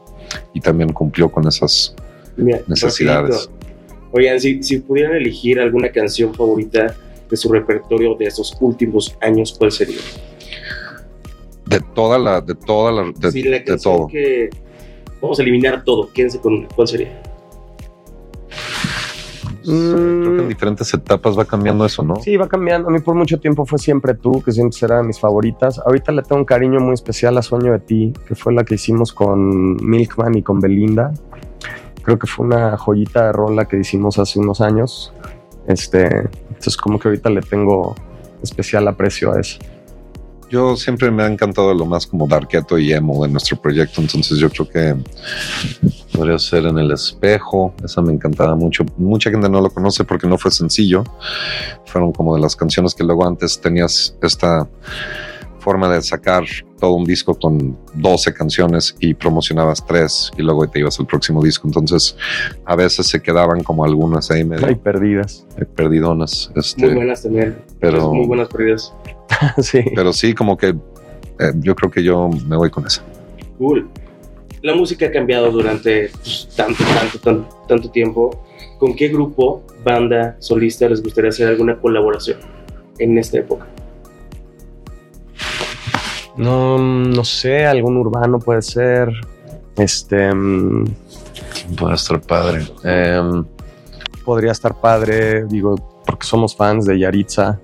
también 0.62 0.92
cumplió 0.92 1.30
con 1.30 1.48
esas 1.48 1.94
necesidades. 2.36 3.50
Oigan, 4.12 4.38
si, 4.38 4.62
si 4.62 4.78
pudieran 4.78 5.16
elegir 5.16 5.58
alguna 5.58 5.90
canción 5.90 6.34
favorita 6.34 6.94
de 7.28 7.36
su 7.36 7.50
repertorio 7.50 8.14
de 8.14 8.26
estos 8.26 8.56
últimos 8.60 9.16
años, 9.20 9.54
¿cuál 9.56 9.72
sería? 9.72 10.00
De 11.66 11.80
toda 11.94 12.18
la, 12.18 12.40
de 12.40 12.54
toda 12.54 12.92
la, 12.92 13.12
de, 13.12 13.78
todo. 13.80 14.08
Que 14.08 14.50
vamos 15.22 15.38
a 15.38 15.42
eliminar 15.42 15.84
todo. 15.84 16.12
Quédense 16.12 16.40
con 16.40 16.66
¿Cuál 16.66 16.88
sería? 16.88 17.22
Creo 19.62 20.22
que 20.22 20.28
en 20.40 20.44
mm. 20.44 20.48
diferentes 20.48 20.92
etapas 20.94 21.38
va 21.38 21.44
cambiando 21.44 21.84
eso, 21.84 22.02
¿no? 22.02 22.16
Sí, 22.16 22.36
va 22.36 22.48
cambiando. 22.48 22.88
A 22.88 22.92
mí 22.92 23.00
por 23.00 23.14
mucho 23.14 23.38
tiempo 23.38 23.66
fue 23.66 23.78
siempre 23.78 24.14
tú, 24.14 24.42
que 24.42 24.52
siempre 24.52 24.76
será 24.78 24.98
de 24.98 25.04
mis 25.04 25.20
favoritas. 25.20 25.78
Ahorita 25.84 26.12
le 26.12 26.22
tengo 26.22 26.40
un 26.40 26.44
cariño 26.44 26.80
muy 26.80 26.94
especial 26.94 27.36
a 27.38 27.42
Sueño 27.42 27.72
de 27.72 27.80
ti, 27.80 28.12
que 28.26 28.34
fue 28.34 28.52
la 28.54 28.64
que 28.64 28.76
hicimos 28.76 29.12
con 29.12 29.76
Milkman 29.76 30.36
y 30.36 30.42
con 30.42 30.60
Belinda. 30.60 31.12
Creo 32.02 32.18
que 32.18 32.26
fue 32.26 32.46
una 32.46 32.76
joyita 32.76 33.26
de 33.26 33.32
rola 33.32 33.66
que 33.66 33.78
hicimos 33.78 34.18
hace 34.18 34.38
unos 34.38 34.60
años. 34.60 35.12
Este, 35.66 36.06
entonces 36.48 36.76
como 36.76 36.98
que 36.98 37.08
ahorita 37.08 37.28
le 37.30 37.42
tengo 37.42 37.94
especial 38.42 38.88
aprecio 38.88 39.32
a 39.32 39.40
eso. 39.40 39.58
Yo 40.50 40.76
siempre 40.76 41.12
me 41.12 41.22
ha 41.22 41.26
encantado 41.28 41.72
lo 41.72 41.86
más 41.86 42.08
como 42.08 42.26
darketo 42.26 42.76
y 42.76 42.92
emo 42.92 43.22
de 43.24 43.30
nuestro 43.30 43.56
proyecto, 43.56 44.00
entonces 44.00 44.38
yo 44.38 44.50
creo 44.50 44.68
que 44.68 44.96
podría 46.12 46.40
ser 46.40 46.66
en 46.66 46.76
el 46.76 46.90
espejo, 46.90 47.72
esa 47.84 48.02
me 48.02 48.12
encantaba 48.12 48.56
mucho. 48.56 48.84
Mucha 48.96 49.30
gente 49.30 49.48
no 49.48 49.60
lo 49.60 49.70
conoce 49.70 50.04
porque 50.04 50.26
no 50.26 50.36
fue 50.36 50.50
sencillo, 50.50 51.04
fueron 51.86 52.10
como 52.12 52.34
de 52.34 52.40
las 52.40 52.56
canciones 52.56 52.96
que 52.96 53.04
luego 53.04 53.24
antes 53.24 53.60
tenías 53.60 54.16
esta 54.20 54.68
forma 55.60 55.92
de 55.92 56.02
sacar 56.02 56.44
todo 56.78 56.94
un 56.94 57.04
disco 57.04 57.34
con 57.34 57.76
12 57.94 58.32
canciones 58.34 58.96
y 58.98 59.14
promocionabas 59.14 59.84
tres 59.86 60.30
y 60.36 60.42
luego 60.42 60.66
te 60.68 60.80
ibas 60.80 60.98
al 60.98 61.06
próximo 61.06 61.42
disco. 61.42 61.68
Entonces, 61.68 62.16
a 62.64 62.74
veces 62.74 63.06
se 63.06 63.20
quedaban 63.20 63.62
como 63.62 63.84
algunas 63.84 64.30
ahí 64.30 64.44
medio. 64.44 64.66
Hay 64.66 64.74
perdidas. 64.74 65.46
perdidonas. 65.76 66.50
Este, 66.56 66.86
muy 66.86 66.94
buenas 66.94 67.22
también. 67.22 67.58
Pero, 67.78 68.12
muy 68.12 68.26
buenas 68.26 68.48
perdidas. 68.48 68.92
sí. 69.58 69.84
Pero 69.94 70.12
sí, 70.12 70.34
como 70.34 70.56
que 70.56 70.68
eh, 70.68 71.52
yo 71.56 71.76
creo 71.76 71.90
que 71.90 72.02
yo 72.02 72.28
me 72.48 72.56
voy 72.56 72.70
con 72.70 72.86
esa. 72.86 73.02
Cool. 73.58 73.88
La 74.62 74.74
música 74.74 75.06
ha 75.06 75.10
cambiado 75.10 75.50
durante 75.50 76.08
pues, 76.08 76.48
tanto, 76.56 76.82
tanto, 76.84 77.18
tanto, 77.18 77.66
tanto 77.68 77.90
tiempo. 77.90 78.44
¿Con 78.78 78.96
qué 78.96 79.08
grupo, 79.08 79.62
banda, 79.84 80.36
solista 80.38 80.88
les 80.88 81.02
gustaría 81.02 81.28
hacer 81.28 81.48
alguna 81.48 81.78
colaboración 81.78 82.38
en 82.98 83.18
esta 83.18 83.38
época? 83.38 83.66
No, 86.40 86.78
no 86.78 87.22
sé, 87.22 87.66
algún 87.66 87.98
urbano 87.98 88.38
puede 88.38 88.62
ser. 88.62 89.10
Este. 89.76 90.34
Mm, 90.34 90.84
puede 91.78 91.94
estar 91.94 92.20
padre. 92.20 92.66
Em, 92.82 93.44
podría 94.24 94.52
estar 94.52 94.80
padre, 94.80 95.44
digo, 95.46 95.76
porque 96.06 96.26
somos 96.26 96.56
fans 96.56 96.86
de 96.86 96.98
Yaritza. 96.98 97.60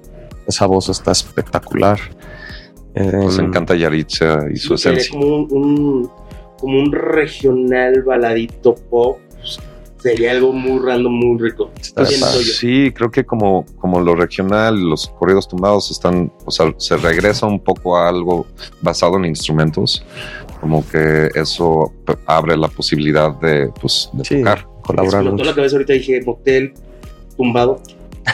Esa 0.46 0.66
voz 0.66 0.90
está 0.90 1.12
espectacular. 1.12 1.98
Nos 2.94 3.38
em, 3.38 3.46
encanta 3.46 3.74
Yaritza 3.74 4.40
y 4.52 4.56
su 4.56 4.74
esencia. 4.74 5.10
Como 5.10 5.26
un, 5.36 6.10
como 6.60 6.78
un 6.78 6.92
regional 6.92 8.02
baladito 8.02 8.74
pop 8.74 9.18
sería 10.06 10.30
algo 10.30 10.52
muy 10.52 10.78
random, 10.78 11.12
muy 11.12 11.38
rico. 11.38 11.70
sí, 12.04 12.92
creo 12.94 13.10
que 13.10 13.24
como, 13.24 13.66
como 13.80 14.00
lo 14.00 14.14
regional, 14.14 14.78
los 14.80 15.08
corridos 15.18 15.48
tumbados 15.48 15.90
están, 15.90 16.32
o 16.44 16.50
sea, 16.52 16.72
se 16.76 16.96
regresa 16.96 17.46
un 17.46 17.58
poco 17.58 17.96
a 17.96 18.08
algo 18.08 18.46
basado 18.82 19.16
en 19.16 19.24
instrumentos, 19.24 20.04
como 20.60 20.86
que 20.88 21.28
eso 21.34 21.92
abre 22.26 22.56
la 22.56 22.68
posibilidad 22.68 23.32
de, 23.40 23.68
pues, 23.80 24.08
de 24.12 24.22
tocar, 24.22 24.64
colaborar. 24.82 25.24
Me 25.24 25.44
la 25.44 25.54
cabeza 25.54 25.74
ahorita 25.74 25.94
dije 25.94 26.22
motel 26.24 26.72
tumbado 27.36 27.82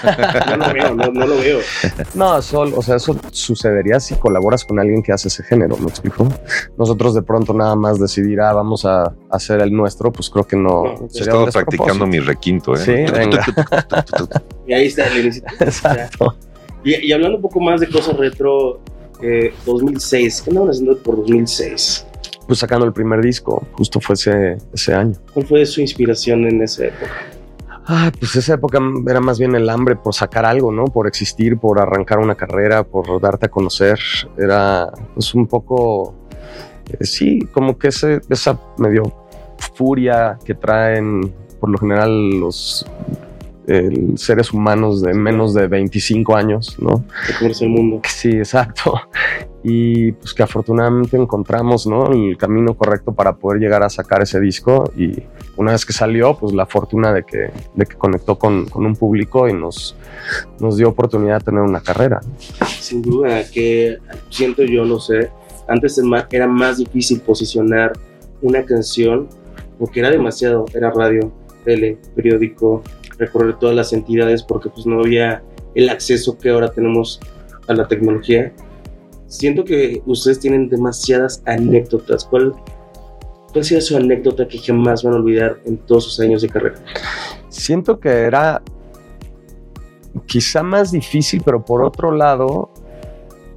no 0.03 0.57
lo 0.57 0.73
veo, 0.73 0.95
no, 0.95 1.27
lo 1.27 1.37
veo. 1.39 1.59
No, 2.15 2.37
o 2.37 2.83
sea, 2.83 2.97
eso 2.97 3.17
sucedería 3.31 4.01
si 4.01 4.15
colaboras 4.15 4.65
con 4.65 4.79
alguien 4.79 5.03
que 5.03 5.13
hace 5.13 5.29
ese 5.29 5.43
género, 5.43 5.77
¿me 5.77 5.89
explico? 5.89 6.29
Nosotros 6.77 7.15
de 7.15 7.23
pronto 7.23 7.53
nada 7.53 7.77
más 7.77 8.01
decidir, 8.01 8.41
ah, 8.41 8.53
vamos 8.53 8.85
a 8.85 9.15
hacer 9.31 9.61
el 9.61 9.73
nuestro, 9.73 10.13
pues 10.13 10.31
creo 10.31 10.47
que 10.47 10.57
no. 10.57 11.09
He 11.15 11.21
estado 11.21 11.47
practicando 11.47 12.07
mi 12.07 12.19
requinto, 12.21 12.75
¿eh? 12.75 12.79
Sí, 12.79 12.93
venga. 13.13 13.45
y 14.67 14.73
ahí 14.73 14.87
está 14.87 15.07
el 15.09 15.21
inicio. 15.21 15.43
Exacto. 15.61 16.37
Y, 16.85 17.13
hablando 17.13 17.37
un 17.37 17.43
poco 17.43 17.61
más 17.61 17.81
de 17.81 17.89
cosas 17.89 18.17
retro, 18.17 18.81
2006, 19.67 20.39
eh, 20.39 20.43
¿qué 20.45 20.51
andaban 20.51 20.71
haciendo 20.71 20.99
por 20.99 21.17
2006? 21.17 22.07
Pues 22.47 22.59
sacando 22.59 22.85
el 22.85 22.93
primer 22.93 23.23
disco, 23.23 23.65
justo 23.73 24.01
fue 24.01 24.15
ese, 24.15 24.57
ese 24.75 24.95
año. 24.95 25.15
¿Cuál 25.33 25.47
fue 25.47 25.65
su 25.65 25.81
inspiración 25.81 26.45
en 26.47 26.61
esa 26.63 26.87
época? 26.87 27.11
Ah, 27.87 28.12
pues 28.19 28.37
esa 28.37 28.55
época 28.55 28.79
era 29.09 29.21
más 29.21 29.39
bien 29.39 29.55
el 29.55 29.69
hambre 29.69 29.97
por 29.97 30.15
sacar 30.15 30.45
algo, 30.45 30.71
¿no? 30.71 30.85
Por 30.85 31.07
existir, 31.07 31.59
por 31.59 31.81
arrancar 31.81 32.19
una 32.19 32.35
carrera, 32.35 32.85
por 32.85 33.21
darte 33.21 33.47
a 33.47 33.49
conocer. 33.51 33.99
Era 34.39 34.91
pues 35.15 35.35
un 35.35 35.47
poco, 35.47 36.15
eh, 36.89 37.05
sí, 37.05 37.41
como 37.53 37.77
que 37.77 37.89
ese, 37.89 38.21
esa 38.29 38.59
medio 38.79 39.03
furia 39.75 40.39
que 40.45 40.55
traen 40.55 41.35
por 41.59 41.71
lo 41.71 41.79
general 41.79 42.31
los 42.41 42.87
seres 44.17 44.53
humanos 44.53 45.03
de 45.03 45.15
menos 45.15 45.55
de 45.55 45.67
25 45.67 46.37
años, 46.37 46.77
¿no? 46.81 47.05
el 47.62 47.69
mundo. 47.69 48.01
Sí, 48.09 48.31
exacto. 48.31 48.95
Y 49.65 50.11
pues 50.11 50.35
que 50.35 50.43
afortunadamente 50.43 51.17
encontramos, 51.17 51.87
¿no? 51.87 52.11
El 52.11 52.37
camino 52.37 52.75
correcto 52.75 53.15
para 53.15 53.37
poder 53.37 53.61
llegar 53.61 53.85
a 53.85 53.89
sacar 53.89 54.21
ese 54.21 54.41
disco 54.41 54.91
y 54.97 55.23
una 55.56 55.73
vez 55.73 55.85
que 55.85 55.92
salió, 55.92 56.37
pues 56.38 56.52
la 56.52 56.66
fortuna 56.66 57.12
de 57.12 57.25
que, 57.25 57.50
de 57.75 57.87
que 57.87 57.97
conectó 57.97 58.38
con, 58.38 58.66
con 58.66 58.87
un 58.87 58.97
público 58.97 59.49
y 59.49 59.52
nos, 59.52 59.97
nos 60.61 60.76
dio 60.76 60.88
oportunidad 60.88 61.38
de 61.40 61.44
tener 61.44 61.61
una 61.61 61.80
carrera. 61.80 62.21
Sin 62.80 63.02
duda, 63.02 63.44
que 63.50 63.99
siento 64.30 64.62
yo, 64.62 64.85
no 64.85 64.99
sé, 64.99 65.30
antes 65.68 66.00
era 66.30 66.47
más 66.47 66.78
difícil 66.78 67.21
posicionar 67.21 67.92
una 68.40 68.64
canción 68.64 69.28
porque 69.78 70.00
era 70.00 70.11
demasiado, 70.11 70.64
era 70.75 70.90
radio, 70.90 71.32
tele, 71.64 71.99
periódico, 72.14 72.82
recorrer 73.18 73.59
todas 73.59 73.75
las 73.75 73.92
entidades 73.92 74.42
porque 74.42 74.68
pues 74.68 74.87
no 74.87 75.00
había 75.00 75.42
el 75.75 75.88
acceso 75.88 76.37
que 76.38 76.50
ahora 76.50 76.73
tenemos 76.73 77.21
a 77.68 77.75
la 77.75 77.87
tecnología. 77.88 78.52
Siento 79.26 79.64
que 79.64 80.02
ustedes 80.06 80.40
tienen 80.40 80.68
demasiadas 80.68 81.42
anécdotas. 81.47 82.25
¿Cuál, 82.26 82.54
cuál 83.52 83.64
sería 83.64 83.80
su 83.80 83.97
anécdota 83.97 84.49
que 84.49 84.59
jamás 84.59 85.02
van 85.02 85.14
a 85.14 85.16
olvidar 85.16 85.61
en 85.64 85.78
todos 85.78 86.04
sus 86.04 86.21
años 86.21 86.42
de 86.42 86.49
carrera? 86.49 86.76
Siento 87.49 88.00
que 88.00 88.09
era 88.09 88.62
quizá 90.26 90.62
más 90.62 90.92
difícil, 90.92 91.42
pero 91.44 91.64
por 91.64 91.82
otro 91.82 92.12
lado, 92.12 92.71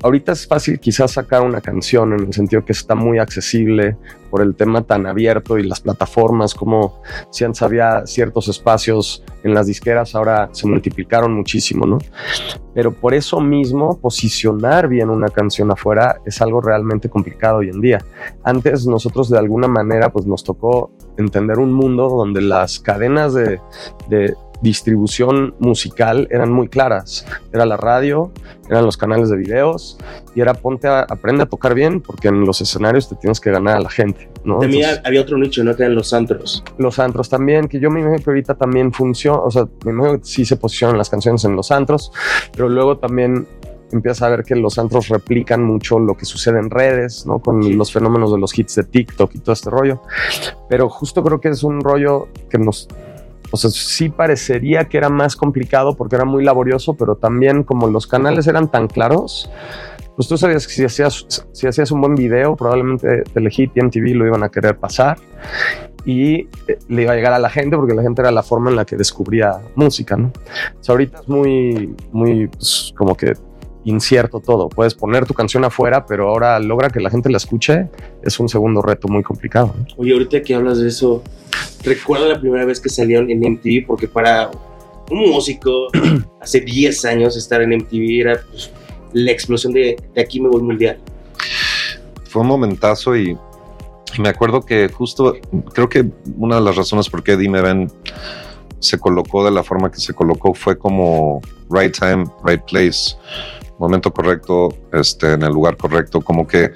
ahorita 0.03 0.31
es 0.31 0.47
fácil 0.47 0.79
quizás 0.79 1.11
sacar 1.11 1.41
una 1.41 1.61
canción 1.61 2.13
en 2.13 2.27
el 2.27 2.33
sentido 2.33 2.63
que 2.63 2.73
está 2.73 2.95
muy 2.95 3.19
accesible 3.19 3.97
por 4.29 4.41
el 4.41 4.55
tema 4.55 4.81
tan 4.81 5.05
abierto 5.05 5.57
y 5.57 5.63
las 5.63 5.79
plataformas, 5.79 6.53
como 6.53 7.01
si 7.31 7.43
antes 7.43 7.61
había 7.61 8.05
ciertos 8.05 8.47
espacios 8.47 9.23
en 9.43 9.53
las 9.53 9.67
disqueras, 9.67 10.15
ahora 10.15 10.49
se 10.51 10.67
multiplicaron 10.67 11.33
muchísimo, 11.33 11.85
¿no? 11.85 11.99
Pero 12.73 12.91
por 12.93 13.13
eso 13.13 13.39
mismo, 13.39 13.97
posicionar 13.97 14.89
bien 14.89 15.09
una 15.09 15.29
canción 15.29 15.71
afuera 15.71 16.19
es 16.25 16.41
algo 16.41 16.59
realmente 16.59 17.09
complicado 17.09 17.59
hoy 17.59 17.69
en 17.69 17.79
día. 17.79 17.99
Antes 18.43 18.85
nosotros 18.85 19.29
de 19.29 19.37
alguna 19.37 19.67
manera 19.67 20.11
pues 20.11 20.25
nos 20.25 20.43
tocó 20.43 20.91
entender 21.17 21.57
un 21.57 21.71
mundo 21.71 22.09
donde 22.09 22.41
las 22.41 22.79
cadenas 22.79 23.33
de, 23.33 23.61
de 24.09 24.35
distribución 24.65 25.53
musical 25.59 26.27
eran 26.31 26.51
muy 26.51 26.67
claras. 26.67 27.25
Era 27.53 27.65
la 27.67 27.77
radio, 27.77 28.31
eran 28.67 28.83
los 28.83 28.97
canales 28.97 29.29
de 29.29 29.37
videos 29.37 29.97
y 30.33 30.41
era 30.41 30.55
ponte 30.55 30.87
a, 30.87 31.01
aprende 31.01 31.43
a 31.43 31.45
tocar 31.45 31.75
bien 31.75 32.01
porque 32.01 32.29
en 32.29 32.45
los 32.45 32.61
escenarios 32.61 33.07
te 33.07 33.15
tienes 33.15 33.39
que 33.39 33.51
ganar 33.51 33.77
a 33.77 33.79
la 33.79 33.89
gente. 33.89 34.27
¿no? 34.43 34.57
También 34.59 34.99
había 35.03 35.21
otro 35.21 35.37
nicho, 35.37 35.63
¿no? 35.63 35.75
Que 35.75 35.83
eran 35.83 35.95
los 35.95 36.13
antros. 36.13 36.63
Los 36.79 36.97
antros 36.97 37.29
también, 37.29 37.67
que 37.67 37.79
yo 37.79 37.91
me 37.91 38.01
imagino 38.01 38.23
que 38.23 38.29
ahorita 38.31 38.55
también 38.55 38.91
funciona, 38.91 39.39
o 39.39 39.51
sea, 39.51 39.67
me 39.85 39.91
imagino 39.91 40.19
que 40.19 40.25
sí 40.25 40.45
se 40.45 40.55
posicionan 40.57 40.97
las 40.97 41.09
canciones 41.09 41.45
en 41.45 41.55
los 41.55 41.71
antros, 41.71 42.11
pero 42.51 42.67
luego 42.67 42.97
también 42.97 43.47
empiezas 43.91 44.23
a 44.23 44.29
ver 44.29 44.43
que 44.43 44.55
los 44.55 44.79
antros 44.79 45.09
replican 45.09 45.63
mucho 45.63 45.99
lo 45.99 46.17
que 46.17 46.25
sucede 46.25 46.59
en 46.59 46.71
redes, 46.71 47.25
¿no? 47.27 47.39
Con 47.39 47.77
los 47.77 47.93
fenómenos 47.93 48.31
de 48.31 48.39
los 48.39 48.57
hits 48.57 48.75
de 48.75 48.83
TikTok 48.83 49.35
y 49.35 49.39
todo 49.39 49.53
este 49.53 49.69
rollo. 49.69 50.01
Pero 50.69 50.89
justo 50.89 51.23
creo 51.23 51.39
que 51.39 51.49
es 51.49 51.61
un 51.63 51.81
rollo 51.81 52.29
que 52.49 52.57
nos 52.57 52.87
o 53.51 53.57
sea, 53.57 53.69
sí 53.69 54.09
parecería 54.09 54.85
que 54.85 54.97
era 54.97 55.09
más 55.09 55.35
complicado 55.35 55.95
porque 55.95 56.15
era 56.15 56.25
muy 56.25 56.43
laborioso, 56.43 56.95
pero 56.95 57.15
también 57.15 57.63
como 57.63 57.87
los 57.87 58.07
canales 58.07 58.47
eran 58.47 58.69
tan 58.69 58.87
claros, 58.87 59.49
pues 60.15 60.27
tú 60.27 60.37
sabías 60.37 60.65
que 60.65 60.73
si 60.73 60.85
hacías, 60.85 61.47
si 61.51 61.67
hacías 61.67 61.91
un 61.91 62.01
buen 62.01 62.15
video, 62.15 62.55
probablemente 62.55 63.23
Telehit 63.33 63.71
y 63.75 63.81
MTV 63.81 64.15
lo 64.15 64.27
iban 64.27 64.43
a 64.43 64.49
querer 64.49 64.77
pasar 64.77 65.17
y 66.05 66.47
eh, 66.67 66.79
le 66.87 67.01
iba 67.01 67.11
a 67.11 67.15
llegar 67.15 67.33
a 67.33 67.39
la 67.39 67.49
gente 67.49 67.75
porque 67.75 67.93
la 67.93 68.01
gente 68.01 68.21
era 68.21 68.31
la 68.31 68.43
forma 68.43 68.69
en 68.69 68.77
la 68.77 68.85
que 68.85 68.95
descubría 68.95 69.59
música, 69.75 70.15
¿no? 70.15 70.27
O 70.27 70.83
sea, 70.83 70.93
ahorita 70.93 71.19
es 71.19 71.27
muy, 71.27 71.95
muy, 72.11 72.47
pues, 72.47 72.93
como 72.95 73.15
que 73.15 73.33
incierto 73.85 74.39
todo. 74.39 74.67
Puedes 74.67 74.93
poner 74.93 75.25
tu 75.25 75.33
canción 75.33 75.63
afuera, 75.63 76.05
pero 76.05 76.29
ahora 76.29 76.59
logra 76.59 76.89
que 76.89 76.99
la 76.99 77.09
gente 77.09 77.29
la 77.29 77.37
escuche. 77.37 77.87
Es 78.21 78.39
un 78.39 78.49
segundo 78.49 78.81
reto 78.81 79.07
muy 79.07 79.23
complicado. 79.23 79.73
Oye, 79.95 80.11
ahorita 80.11 80.41
que 80.41 80.53
hablas 80.53 80.79
de 80.79 80.89
eso, 80.89 81.23
recuerdo 81.83 82.27
la 82.27 82.39
primera 82.39 82.65
vez 82.65 82.81
que 82.81 82.89
salieron 82.89 83.29
en 83.29 83.39
MTV, 83.39 83.85
porque 83.87 84.07
para 84.07 84.51
un 85.09 85.29
músico 85.29 85.87
hace 86.41 86.61
10 86.61 87.05
años 87.05 87.37
estar 87.37 87.61
en 87.61 87.77
MTV 87.77 88.21
era 88.21 88.41
pues, 88.49 88.71
la 89.13 89.31
explosión 89.31 89.71
de, 89.71 89.95
de, 90.13 90.21
aquí 90.21 90.41
me 90.41 90.49
voy 90.49 90.63
mundial. 90.63 90.99
Fue 92.25 92.41
un 92.41 92.47
momentazo 92.47 93.15
y 93.15 93.37
me 94.19 94.29
acuerdo 94.29 94.61
que 94.61 94.89
justo, 94.89 95.37
creo 95.73 95.87
que 95.87 96.05
una 96.37 96.55
de 96.55 96.61
las 96.61 96.75
razones 96.75 97.07
por 97.07 97.23
qué 97.23 97.37
Dime 97.37 97.61
Ven 97.61 97.91
se 98.79 98.99
colocó 98.99 99.45
de 99.45 99.51
la 99.51 99.63
forma 99.63 99.91
que 99.91 99.99
se 99.99 100.13
colocó 100.13 100.53
fue 100.53 100.77
como 100.77 101.41
right 101.69 101.95
time, 101.97 102.25
right 102.43 102.61
place 102.63 103.15
momento 103.79 104.11
correcto, 104.11 104.69
este, 104.93 105.33
en 105.33 105.43
el 105.43 105.51
lugar 105.51 105.77
correcto, 105.77 106.21
como 106.21 106.47
que 106.47 106.71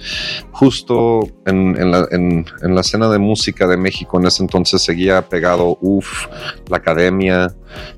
justo 0.52 1.22
en, 1.46 1.92
la, 1.92 2.08
en, 2.12 2.46
la, 2.62 2.82
escena 2.82 3.10
de 3.10 3.18
música 3.18 3.68
de 3.68 3.78
México 3.78 4.20
en 4.20 4.28
ese 4.28 4.44
entonces 4.44 4.82
seguía 4.82 5.22
pegado, 5.22 5.78
uff, 5.82 6.28
la 6.68 6.78
academia, 6.78 7.54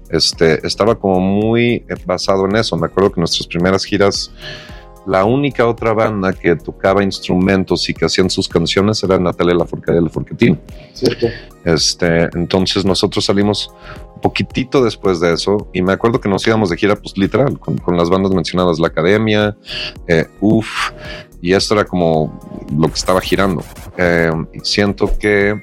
este, 0.09 0.65
estaba 0.65 0.95
como 0.95 1.19
muy 1.19 1.85
basado 2.05 2.45
en 2.45 2.55
eso. 2.57 2.77
Me 2.77 2.87
acuerdo 2.87 3.11
que 3.11 3.21
nuestras 3.21 3.47
primeras 3.47 3.85
giras 3.85 4.31
la 5.05 5.25
única 5.25 5.67
otra 5.67 5.93
banda 5.93 6.31
que 6.33 6.55
tocaba 6.55 7.03
instrumentos 7.03 7.89
y 7.89 7.93
que 7.93 8.05
hacían 8.05 8.29
sus 8.29 8.47
canciones 8.47 9.03
era 9.03 9.17
Natalia 9.17 9.55
Lafourcade 9.55 9.99
y 9.99 10.03
Lafourcatine. 10.03 10.59
Cierto. 10.93 11.27
Este, 11.65 12.29
entonces 12.35 12.85
nosotros 12.85 13.25
salimos 13.25 13.71
poquitito 14.21 14.83
después 14.83 15.19
de 15.19 15.33
eso 15.33 15.67
y 15.73 15.81
me 15.81 15.93
acuerdo 15.93 16.21
que 16.21 16.29
nos 16.29 16.45
íbamos 16.47 16.69
de 16.69 16.77
gira, 16.77 16.95
pues 16.95 17.17
literal, 17.17 17.59
con, 17.59 17.97
las 17.97 18.09
bandas 18.09 18.31
mencionadas, 18.31 18.79
La 18.79 18.87
Academia, 18.87 19.57
eh, 20.07 20.25
UF, 20.39 20.67
y 21.41 21.53
esto 21.53 21.73
era 21.73 21.85
como 21.85 22.39
lo 22.75 22.87
que 22.87 22.93
estaba 22.93 23.19
girando. 23.19 23.63
Eh, 23.97 24.31
siento 24.63 25.09
que 25.19 25.59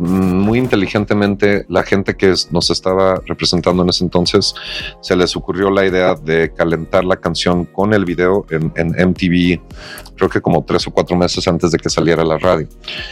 muy 0.00 0.58
inteligentemente 0.58 1.66
la 1.68 1.82
gente 1.82 2.16
que 2.16 2.32
nos 2.50 2.70
estaba 2.70 3.20
representando 3.26 3.82
en 3.82 3.90
ese 3.90 4.02
entonces 4.02 4.54
se 5.02 5.14
les 5.14 5.36
ocurrió 5.36 5.70
la 5.70 5.84
idea 5.84 6.14
de 6.14 6.52
calentar 6.54 7.04
la 7.04 7.16
canción 7.16 7.66
con 7.66 7.92
el 7.92 8.06
video 8.06 8.46
en, 8.50 8.72
MTV, 9.10 9.60
creo 10.16 10.30
que 10.30 10.40
como 10.40 10.64
tres 10.64 10.86
o 10.86 10.90
cuatro 10.90 11.16
meses 11.16 11.46
antes 11.46 11.70
de 11.70 11.78
que 11.78 11.90
saliera 11.90 12.24
la 12.24 12.38
radio. 12.38 12.66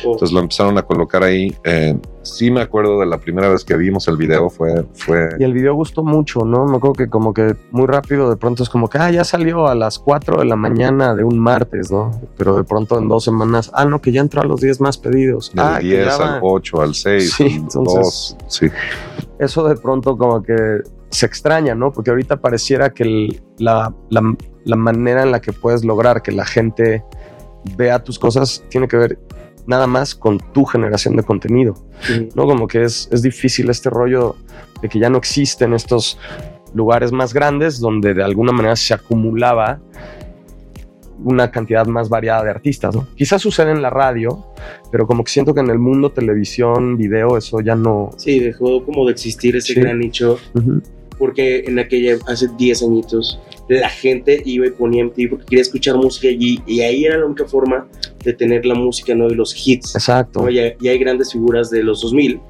Oh. 0.04 0.12
Entonces 0.12 0.32
lo 0.32 0.40
empezaron 0.40 0.78
a 0.78 0.82
colocar 0.82 1.22
ahí. 1.22 1.54
Eh, 1.64 1.94
sí 2.22 2.50
me 2.50 2.60
acuerdo 2.60 3.00
de 3.00 3.06
la 3.06 3.18
primera 3.18 3.48
vez 3.48 3.64
que 3.64 3.76
vimos 3.76 4.08
el 4.08 4.16
video, 4.16 4.50
fue, 4.50 4.84
fue... 4.94 5.30
Y 5.38 5.44
el 5.44 5.52
video 5.52 5.74
gustó 5.74 6.02
mucho, 6.02 6.40
¿no? 6.44 6.66
Me 6.66 6.76
acuerdo 6.76 6.94
que 6.94 7.08
como 7.08 7.32
que 7.32 7.56
muy 7.70 7.86
rápido 7.86 8.30
de 8.30 8.36
pronto 8.36 8.62
es 8.62 8.68
como 8.68 8.88
que, 8.88 8.98
ah, 8.98 9.10
ya 9.10 9.24
salió 9.24 9.66
a 9.66 9.74
las 9.74 9.98
4 9.98 10.40
de 10.40 10.44
la 10.44 10.56
mañana 10.56 11.14
de 11.14 11.24
un 11.24 11.38
martes, 11.38 11.90
¿no? 11.90 12.10
Pero 12.36 12.56
de 12.56 12.64
pronto 12.64 12.98
en 12.98 13.08
dos 13.08 13.24
semanas, 13.24 13.70
ah, 13.74 13.84
no, 13.84 14.00
que 14.00 14.12
ya 14.12 14.20
entró 14.20 14.42
a 14.42 14.44
los 14.44 14.60
10 14.60 14.80
más 14.80 14.98
pedidos. 14.98 15.50
Del 15.54 15.64
ah, 15.64 15.78
10 15.78 16.08
al 16.20 16.40
8 16.42 16.80
al 16.82 16.94
6, 16.94 17.32
sí, 17.32 17.64
sí. 18.48 18.66
Eso 19.38 19.68
de 19.68 19.76
pronto 19.76 20.16
como 20.16 20.42
que 20.42 20.80
se 21.10 21.26
extraña, 21.26 21.74
¿no? 21.74 21.92
Porque 21.92 22.10
ahorita 22.10 22.40
pareciera 22.40 22.90
que 22.90 23.40
la, 23.58 23.94
manera 24.64 25.22
en 25.22 25.32
la 25.32 25.40
que 25.40 25.52
puedes 25.52 25.84
lograr 25.84 26.22
que 26.22 26.32
la 26.32 26.44
gente 26.44 27.04
vea 27.76 28.02
tus 28.02 28.18
cosas 28.18 28.62
tiene 28.68 28.88
que 28.88 28.96
ver 28.96 29.18
nada 29.68 29.86
más 29.86 30.14
con 30.14 30.38
tu 30.38 30.64
generación 30.64 31.14
de 31.14 31.22
contenido, 31.22 31.74
¿no? 32.34 32.46
Como 32.46 32.66
que 32.66 32.82
es, 32.82 33.08
es 33.12 33.22
difícil 33.22 33.68
este 33.70 33.90
rollo 33.90 34.34
de 34.82 34.88
que 34.88 34.98
ya 34.98 35.10
no 35.10 35.18
existen 35.18 35.74
estos 35.74 36.18
lugares 36.74 37.12
más 37.12 37.32
grandes 37.32 37.78
donde 37.78 38.14
de 38.14 38.22
alguna 38.22 38.52
manera 38.52 38.76
se 38.76 38.94
acumulaba 38.94 39.80
una 41.22 41.50
cantidad 41.50 41.86
más 41.86 42.08
variada 42.08 42.44
de 42.44 42.50
artistas. 42.50 42.94
¿no? 42.94 43.06
Quizás 43.16 43.42
sucede 43.42 43.72
en 43.72 43.82
la 43.82 43.90
radio, 43.90 44.46
pero 44.90 45.06
como 45.06 45.24
que 45.24 45.32
siento 45.32 45.52
que 45.52 45.60
en 45.60 45.70
el 45.70 45.78
mundo 45.78 46.12
televisión, 46.12 46.96
video, 46.96 47.36
eso 47.36 47.60
ya 47.60 47.74
no... 47.74 48.10
Sí, 48.16 48.38
dejó 48.38 48.84
como 48.84 49.04
de 49.06 49.12
existir 49.12 49.56
ese 49.56 49.74
gran 49.74 49.98
nicho. 49.98 50.38
Porque 51.18 51.64
en 51.66 51.80
aquella, 51.80 52.16
hace 52.28 52.46
10 52.56 52.84
añitos, 52.84 53.40
la 53.68 53.88
gente 53.88 54.40
iba 54.44 54.66
y 54.66 54.70
ponía 54.70 55.04
MTV 55.04 55.30
porque 55.30 55.44
quería 55.46 55.62
escuchar 55.62 55.96
música 55.96 56.28
allí 56.28 56.62
y 56.64 56.80
ahí 56.80 57.04
era 57.04 57.18
la 57.18 57.26
única 57.26 57.44
forma 57.44 57.88
de 58.24 58.32
tener 58.32 58.66
la 58.66 58.74
música, 58.74 59.14
¿no? 59.14 59.28
De 59.28 59.34
los 59.34 59.54
hits. 59.54 59.94
Exacto. 59.94 60.48
Y, 60.50 60.58
hay 60.58 60.98
grandes 60.98 61.32
figuras 61.32 61.70
de 61.70 61.82
los 61.82 62.02
2000 62.02 62.40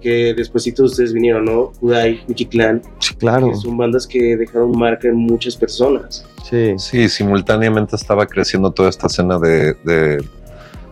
que 0.00 0.34
después 0.34 0.66
ustedes 0.66 1.12
vinieron, 1.12 1.44
¿no? 1.44 1.72
Kudai, 1.78 2.22
Mickey 2.26 2.46
Clan. 2.46 2.82
Sí, 3.00 3.14
claro. 3.16 3.54
son 3.54 3.76
bandas 3.76 4.06
que 4.06 4.36
dejaron 4.36 4.72
marca 4.72 5.08
en 5.08 5.16
muchas 5.16 5.56
personas. 5.56 6.26
Sí. 6.48 6.74
Sí, 6.78 7.08
simultáneamente 7.08 7.96
estaba 7.96 8.26
creciendo 8.26 8.70
toda 8.70 8.88
esta 8.88 9.06
escena 9.06 9.38
de, 9.38 9.76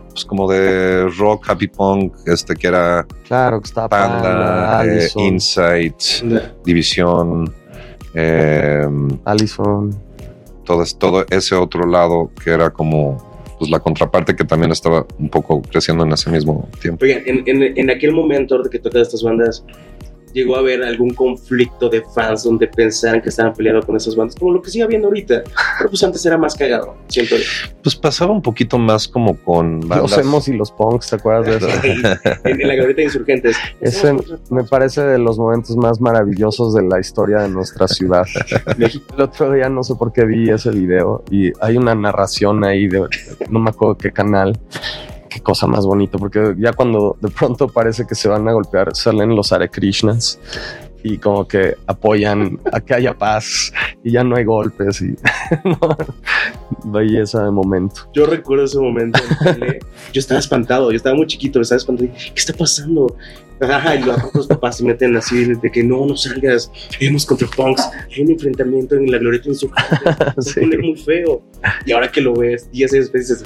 pues 0.09 0.23
como 0.25 0.49
de 0.49 1.07
rock, 1.17 1.49
happy 1.49 1.67
punk, 1.67 2.13
este 2.25 2.55
que 2.55 2.67
era 2.67 3.05
claro, 3.27 3.59
que 3.59 3.67
estaba 3.67 3.89
Panda, 3.89 4.85
eh, 4.85 5.09
Insight, 5.15 5.95
División, 6.63 7.51
eh, 8.13 8.87
Allison. 9.25 9.95
Todo, 10.63 10.83
todo 10.99 11.25
ese 11.31 11.55
otro 11.55 11.87
lado 11.87 12.29
que 12.43 12.51
era 12.51 12.69
como 12.69 13.28
pues 13.59 13.69
la 13.69 13.79
contraparte 13.79 14.35
que 14.35 14.45
también 14.45 14.71
estaba 14.71 15.05
un 15.19 15.29
poco 15.29 15.61
creciendo 15.61 16.05
en 16.05 16.13
ese 16.13 16.31
mismo 16.31 16.67
tiempo. 16.81 17.03
Oigan, 17.03 17.21
en, 17.25 17.77
en, 17.77 17.89
aquel 17.89 18.13
momento 18.13 18.63
que 18.71 18.79
tocas 18.79 19.01
estas 19.03 19.21
bandas, 19.21 19.63
llegó 20.33 20.55
a 20.55 20.59
haber 20.59 20.83
algún 20.83 21.13
conflicto 21.13 21.89
de 21.89 22.03
fans 22.13 22.43
donde 22.43 22.67
pensaban 22.67 23.21
que 23.21 23.29
estaban 23.29 23.53
peleando 23.53 23.85
con 23.85 23.95
esas 23.95 24.15
bandas, 24.15 24.35
como 24.35 24.53
lo 24.53 24.61
que 24.61 24.69
sigue 24.69 24.83
habiendo 24.83 25.07
ahorita. 25.07 25.43
Pero 25.77 25.89
pues 25.89 26.03
antes 26.03 26.25
era 26.25 26.37
más 26.37 26.55
cagado, 26.55 26.95
siento. 27.07 27.35
Pues 27.83 27.95
pasaba 27.95 28.31
un 28.31 28.41
poquito 28.41 28.77
más 28.77 29.07
como 29.07 29.35
con 29.37 29.81
bandas. 29.81 30.11
Los 30.11 30.17
emos 30.17 30.47
y 30.47 30.53
los 30.53 30.71
punks, 30.71 31.09
¿te 31.09 31.15
acuerdas 31.15 31.45
de 31.45 31.57
eso? 31.57 31.67
en, 32.43 32.67
la 32.67 32.75
glorieta 32.75 33.01
de 33.01 33.03
Insurgentes. 33.03 33.57
Ese 33.81 34.15
me 34.49 34.63
parece 34.63 35.01
de 35.01 35.17
los 35.17 35.37
momentos 35.37 35.75
más 35.77 35.99
maravillosos 35.99 36.73
de 36.73 36.83
la 36.83 36.99
historia 36.99 37.39
de 37.39 37.49
nuestra 37.49 37.87
ciudad. 37.87 38.25
El 38.77 39.21
otro 39.21 39.51
día 39.51 39.69
no 39.69 39.83
sé 39.83 39.95
por 39.95 40.13
qué 40.13 40.25
vi 40.25 40.49
ese 40.49 40.71
video 40.71 41.23
y 41.29 41.51
hay 41.61 41.77
una 41.77 41.95
narración 41.95 42.63
ahí 42.63 42.87
de, 42.87 43.05
no 43.49 43.59
me 43.59 43.69
acuerdo 43.69 43.97
qué 43.97 44.11
canal, 44.11 44.57
qué 45.29 45.41
cosa 45.41 45.67
más 45.67 45.85
bonita, 45.85 46.17
porque 46.17 46.55
ya 46.57 46.73
cuando 46.73 47.17
de 47.21 47.29
pronto 47.29 47.67
parece 47.67 48.05
que 48.05 48.15
se 48.15 48.27
van 48.27 48.47
a 48.47 48.53
golpear, 48.53 48.95
salen 48.95 49.35
los 49.35 49.51
Hare 49.51 49.69
Krishnas 49.69 50.39
y 51.03 51.17
como 51.17 51.47
que 51.47 51.75
apoyan 51.87 52.59
a 52.71 52.81
que 52.81 52.93
haya 52.93 53.13
paz 53.13 53.71
y 54.03 54.11
ya 54.11 54.23
no 54.23 54.35
hay 54.35 54.43
golpes 54.43 55.01
y 55.01 55.15
belleza 56.85 57.45
de 57.45 57.51
momento. 57.51 58.09
Yo 58.13 58.25
recuerdo 58.25 58.65
ese 58.65 58.79
momento. 58.79 59.19
yo 60.13 60.19
estaba 60.19 60.39
espantado, 60.39 60.91
yo 60.91 60.97
estaba 60.97 61.15
muy 61.15 61.27
chiquito, 61.27 61.61
estaba 61.61 61.77
espantado. 61.77 62.09
¿Qué 62.13 62.33
está 62.35 62.53
pasando? 62.53 63.15
y 63.61 64.37
los 64.37 64.47
papás 64.47 64.77
se 64.77 64.85
meten 64.85 65.17
así 65.17 65.53
de 65.53 65.69
que 65.69 65.83
no, 65.83 66.05
no 66.05 66.15
salgas, 66.15 66.71
vemos 66.97 67.25
contra 67.25 67.45
punks, 67.47 67.89
hay 68.09 68.23
un 68.23 68.31
enfrentamiento 68.31 68.95
en 68.95 69.11
la 69.11 69.17
glorieta 69.17 69.49
en 69.49 69.55
su 69.55 69.69
casa, 69.69 70.33
se 70.39 70.61
pone 70.61 70.77
muy 70.77 70.95
feo. 70.95 71.41
Y 71.85 71.91
ahora 71.91 72.09
que 72.09 72.21
lo 72.21 72.33
ves, 72.33 72.71
10 72.71 72.93
años 72.93 73.11
después 73.11 73.27
dices, 73.27 73.43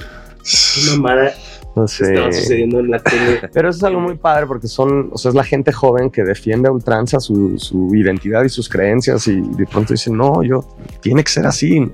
qué 0.75 0.91
mamada 0.91 1.33
no 1.75 1.87
sé. 1.87 2.13
Estaba 2.13 2.31
sucediendo 2.31 2.79
en 2.79 2.91
la 2.91 2.99
tele. 2.99 3.41
Pero 3.53 3.69
eso 3.69 3.77
es 3.77 3.83
algo 3.83 3.99
muy 3.99 4.15
padre 4.15 4.45
porque 4.45 4.67
son, 4.67 5.09
o 5.11 5.17
sea, 5.17 5.29
es 5.29 5.35
la 5.35 5.43
gente 5.43 5.71
joven 5.71 6.09
que 6.09 6.23
defiende 6.23 6.69
a 6.69 6.71
ultranza 6.71 7.19
su, 7.19 7.57
su 7.57 7.93
identidad 7.95 8.43
y 8.43 8.49
sus 8.49 8.69
creencias 8.69 9.27
y 9.27 9.41
de 9.41 9.65
pronto 9.65 9.93
dicen, 9.93 10.15
no, 10.15 10.43
yo, 10.43 10.67
tiene 11.01 11.23
que 11.23 11.31
ser 11.31 11.45
así. 11.45 11.79
No, 11.79 11.91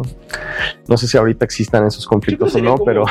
no 0.88 0.98
sé 0.98 1.08
si 1.08 1.18
ahorita 1.18 1.46
existan 1.46 1.86
esos 1.86 2.06
conflictos 2.06 2.56
o 2.56 2.60
no, 2.60 2.78
pero... 2.78 3.06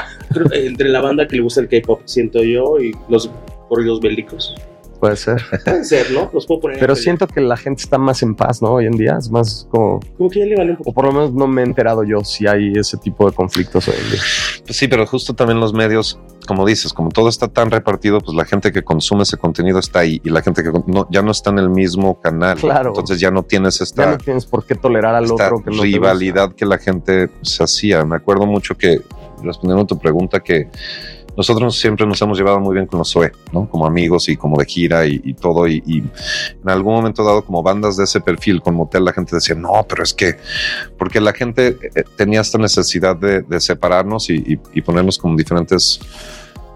entre 0.52 0.88
la 0.88 1.00
banda 1.00 1.26
que 1.26 1.36
le 1.36 1.42
gusta 1.42 1.60
el 1.60 1.68
K-pop, 1.68 2.02
siento 2.04 2.42
yo, 2.42 2.78
y 2.78 2.94
los 3.08 3.30
corridos 3.68 4.00
bélicos. 4.00 4.54
Puede 5.00 5.16
ser. 5.16 5.42
Puede 5.64 5.84
ser, 5.84 6.10
¿no? 6.10 6.28
Los 6.32 6.46
puedo 6.46 6.60
poner 6.60 6.78
Pero 6.78 6.96
siento 6.96 7.26
que 7.26 7.40
la 7.40 7.56
gente 7.56 7.82
está 7.82 7.98
más 7.98 8.22
en 8.22 8.34
paz, 8.34 8.60
¿no? 8.60 8.72
Hoy 8.72 8.86
en 8.86 8.96
día 8.96 9.16
es 9.18 9.30
más 9.30 9.68
como... 9.70 10.00
Como 10.16 10.28
que 10.28 10.40
ya 10.40 10.46
le 10.46 10.56
vale 10.56 10.70
un 10.72 10.76
poco. 10.78 10.90
O 10.90 10.92
por 10.92 11.06
lo 11.06 11.12
menos 11.12 11.32
no 11.32 11.46
me 11.46 11.62
he 11.62 11.64
enterado 11.64 12.02
yo 12.02 12.24
si 12.24 12.46
hay 12.46 12.72
ese 12.74 12.96
tipo 12.96 13.28
de 13.28 13.34
conflictos 13.34 13.86
hoy 13.86 13.94
en 14.02 14.10
día. 14.10 14.20
Pues 14.64 14.76
sí, 14.76 14.88
pero 14.88 15.06
justo 15.06 15.34
también 15.34 15.60
los 15.60 15.72
medios, 15.72 16.18
como 16.46 16.66
dices, 16.66 16.92
como 16.92 17.10
todo 17.10 17.28
está 17.28 17.46
tan 17.48 17.70
repartido, 17.70 18.20
pues 18.20 18.36
la 18.36 18.44
gente 18.44 18.72
que 18.72 18.82
consume 18.82 19.22
ese 19.22 19.36
contenido 19.36 19.78
está 19.78 20.00
ahí 20.00 20.20
y 20.24 20.30
la 20.30 20.42
gente 20.42 20.62
que 20.64 20.72
no, 20.86 21.06
ya 21.10 21.22
no 21.22 21.30
está 21.30 21.50
en 21.50 21.58
el 21.60 21.70
mismo 21.70 22.20
canal. 22.20 22.58
Claro. 22.58 22.88
Entonces 22.88 23.20
ya 23.20 23.30
no 23.30 23.44
tienes 23.44 23.80
esta... 23.80 24.04
Ya 24.04 24.10
no 24.12 24.18
tienes 24.18 24.46
por 24.46 24.66
qué 24.66 24.74
tolerar 24.74 25.14
al 25.14 25.30
otro 25.30 25.62
que 25.62 25.70
no 25.70 25.82
rivalidad 25.82 26.52
que 26.52 26.66
la 26.66 26.78
gente 26.78 27.30
se 27.42 27.62
hacía. 27.62 28.04
Me 28.04 28.16
acuerdo 28.16 28.46
mucho 28.46 28.76
que, 28.76 29.00
respondiendo 29.42 29.84
a 29.84 29.86
tu 29.86 29.98
pregunta, 29.98 30.40
que 30.40 30.68
nosotros 31.38 31.78
siempre 31.78 32.04
nos 32.04 32.20
hemos 32.20 32.36
llevado 32.36 32.58
muy 32.58 32.74
bien 32.74 32.86
con 32.86 32.98
los 32.98 33.10
SOE, 33.10 33.30
¿no? 33.52 33.70
Como 33.70 33.86
amigos 33.86 34.28
y 34.28 34.36
como 34.36 34.58
de 34.58 34.66
gira 34.66 35.06
y, 35.06 35.34
todo. 35.34 35.68
Y, 35.68 35.82
en 35.86 36.68
algún 36.68 36.94
momento 36.94 37.22
dado, 37.22 37.44
como 37.44 37.62
bandas 37.62 37.96
de 37.96 38.02
ese 38.02 38.20
perfil 38.20 38.60
con 38.60 38.74
motel, 38.74 39.04
la 39.04 39.12
gente 39.12 39.36
decía, 39.36 39.54
no, 39.54 39.86
pero 39.88 40.02
es 40.02 40.12
que, 40.12 40.36
porque 40.98 41.20
la 41.20 41.32
gente 41.32 41.78
eh, 41.94 42.02
tenía 42.16 42.40
esta 42.40 42.58
necesidad 42.58 43.14
de, 43.14 43.42
de 43.42 43.60
separarnos 43.60 44.28
y, 44.30 44.56
ponernos 44.84 45.16
como 45.16 45.36
diferentes 45.36 46.00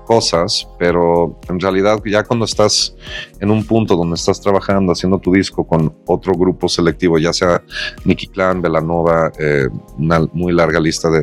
cosas, 0.04 0.68
pero 0.78 1.38
en 1.48 1.60
realidad 1.60 2.00
ya 2.04 2.24
cuando 2.24 2.44
estás 2.44 2.94
en 3.40 3.50
un 3.50 3.64
punto 3.64 3.96
donde 3.96 4.14
estás 4.14 4.40
trabajando, 4.40 4.92
haciendo 4.92 5.18
tu 5.18 5.32
disco 5.32 5.66
con 5.66 5.94
otro 6.06 6.34
grupo 6.34 6.68
selectivo, 6.68 7.18
ya 7.18 7.32
sea 7.32 7.62
Nicky 8.04 8.28
Clan, 8.28 8.62
Velanova, 8.62 9.32
eh, 9.38 9.68
una 9.98 10.20
muy 10.32 10.52
larga 10.52 10.80
lista 10.80 11.10
de, 11.10 11.22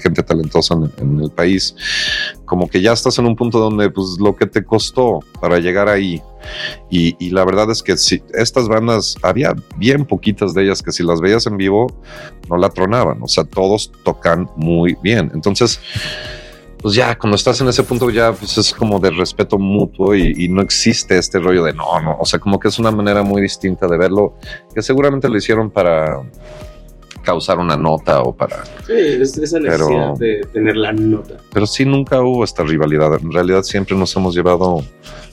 gente 0.00 0.22
talentosa 0.22 0.74
en, 0.98 1.20
el 1.20 1.30
país, 1.30 1.74
como 2.44 2.68
que 2.68 2.80
ya 2.80 2.92
estás 2.92 3.18
en 3.18 3.26
un 3.26 3.36
punto 3.36 3.58
donde 3.58 3.90
pues 3.90 4.16
lo 4.18 4.34
que 4.36 4.46
te 4.46 4.64
costó 4.64 5.20
para 5.40 5.58
llegar 5.58 5.88
ahí, 5.88 6.22
y, 6.90 7.30
la 7.30 7.44
verdad 7.44 7.70
es 7.70 7.82
que 7.82 7.96
si 7.96 8.22
estas 8.34 8.68
bandas, 8.68 9.16
había 9.22 9.54
bien 9.76 10.04
poquitas 10.04 10.54
de 10.54 10.64
ellas 10.64 10.82
que 10.82 10.92
si 10.92 11.02
las 11.02 11.20
veías 11.20 11.46
en 11.46 11.56
vivo, 11.56 11.86
no 12.50 12.56
la 12.56 12.68
tronaban, 12.68 13.22
o 13.22 13.28
sea, 13.28 13.44
todos 13.44 13.92
tocan 14.04 14.48
muy 14.56 14.96
bien. 15.02 15.30
Entonces, 15.34 15.80
pues 16.82 16.96
ya 16.96 17.16
cuando 17.16 17.36
estás 17.36 17.60
en 17.60 17.68
ese 17.68 17.84
punto 17.84 18.10
ya 18.10 18.32
pues 18.32 18.58
es 18.58 18.74
como 18.74 18.98
de 18.98 19.10
respeto 19.10 19.56
mutuo 19.56 20.16
y, 20.16 20.48
no 20.48 20.60
existe 20.60 21.16
este 21.16 21.38
rollo 21.38 21.62
de 21.62 21.72
no, 21.72 22.00
no, 22.00 22.18
o 22.18 22.26
sea, 22.26 22.40
como 22.40 22.58
que 22.58 22.68
es 22.68 22.78
una 22.78 22.90
manera 22.90 23.22
muy 23.22 23.40
distinta 23.40 23.86
de 23.86 23.96
verlo, 23.96 24.34
que 24.74 24.82
seguramente 24.82 25.28
lo 25.28 25.36
hicieron 25.36 25.70
para 25.70 26.20
causar 27.22 27.58
una 27.58 27.76
nota 27.76 28.20
o 28.22 28.34
para... 28.34 28.64
Sí, 28.84 28.92
esa 28.92 29.60
necesidad 29.60 30.14
de 30.18 30.40
tener 30.52 30.76
la 30.76 30.92
nota. 30.92 31.36
Pero 31.52 31.66
sí, 31.66 31.84
nunca 31.84 32.20
hubo 32.20 32.42
esta 32.42 32.64
rivalidad. 32.64 33.14
En 33.22 33.30
realidad 33.30 33.62
siempre 33.62 33.96
nos 33.96 34.14
hemos 34.16 34.34
llevado 34.34 34.82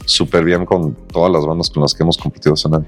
súper 0.05 0.43
bien 0.43 0.67
con 0.67 0.93
todas 1.07 1.31
las 1.31 1.43
bandas 1.45 1.71
con 1.71 1.81
las 1.81 1.95
que 1.95 2.03
hemos 2.03 2.17
competido 2.17 2.53
escenario. 2.53 2.87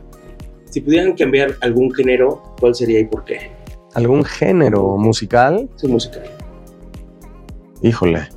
Si 0.69 0.81
pudieran 0.81 1.13
cambiar 1.13 1.57
algún 1.61 1.91
género, 1.91 2.55
¿cuál 2.59 2.75
sería 2.75 2.99
y 2.99 3.05
por 3.05 3.25
qué? 3.25 3.51
¿Algún 3.95 4.23
género 4.23 4.97
musical? 4.97 5.67
Sí, 5.77 5.87
musical. 5.87 6.23
Híjole. 7.81 8.29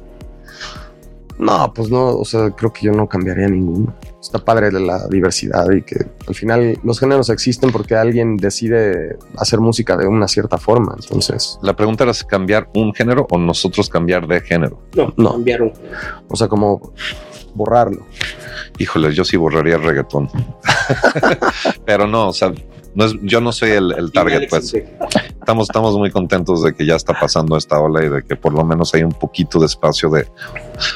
No, 1.45 1.71
pues 1.75 1.91
no, 1.91 2.17
o 2.17 2.25
sea, 2.25 2.51
creo 2.53 2.73
que 2.73 2.87
yo 2.87 2.93
no 2.93 3.07
cambiaría 3.07 3.47
ninguno. 3.49 3.95
Está 4.19 4.39
padre 4.39 4.71
de 4.71 4.81
la 4.81 5.07
diversidad 5.09 5.71
y 5.71 5.83
que 5.83 5.97
al 6.27 6.35
final 6.35 6.79
los 6.83 6.99
géneros 6.99 7.29
existen 7.29 7.71
porque 7.71 7.95
alguien 7.95 8.39
decide 8.39 9.19
hacer 9.37 9.61
música 9.61 9.95
de 9.99 10.07
una 10.07 10.27
cierta 10.27 10.57
forma. 10.57 10.97
Entonces, 10.99 11.59
la 11.61 11.77
pregunta 11.77 12.05
era 12.05 12.15
cambiar 12.27 12.71
un 12.75 12.95
género 12.95 13.27
o 13.31 13.37
nosotros 13.37 13.91
cambiar 13.91 14.27
de 14.27 14.41
género. 14.41 14.81
No, 14.97 15.13
no. 15.19 15.33
cambiar 15.33 15.61
un. 15.61 15.73
O 16.29 16.35
sea, 16.35 16.49
como 16.49 16.95
borrarlo. 17.55 18.07
Híjole, 18.79 19.13
yo 19.13 19.23
sí 19.23 19.37
borraría 19.37 19.77
el 19.77 19.83
reggaetón. 19.83 20.31
Pero 21.85 22.07
no, 22.07 22.29
o 22.29 22.33
sea, 22.33 22.55
no 22.95 23.05
es, 23.05 23.15
yo 23.23 23.41
no 23.41 23.53
soy 23.53 23.71
el, 23.71 24.13
target, 24.13 24.49
pues. 24.49 24.75
Estamos, 24.75 25.69
estamos 25.69 25.97
muy 25.97 26.11
contentos 26.11 26.63
de 26.63 26.75
que 26.75 26.87
ya 26.87 26.97
está 26.97 27.13
pasando 27.19 27.57
esta 27.57 27.79
ola 27.81 28.05
y 28.05 28.09
de 28.09 28.23
que 28.23 28.37
por 28.37 28.55
lo 28.55 28.65
menos 28.65 28.95
hay 28.95 29.03
un 29.03 29.13
poquito 29.13 29.59
de 29.59 29.67
espacio 29.67 30.09
de. 30.11 30.23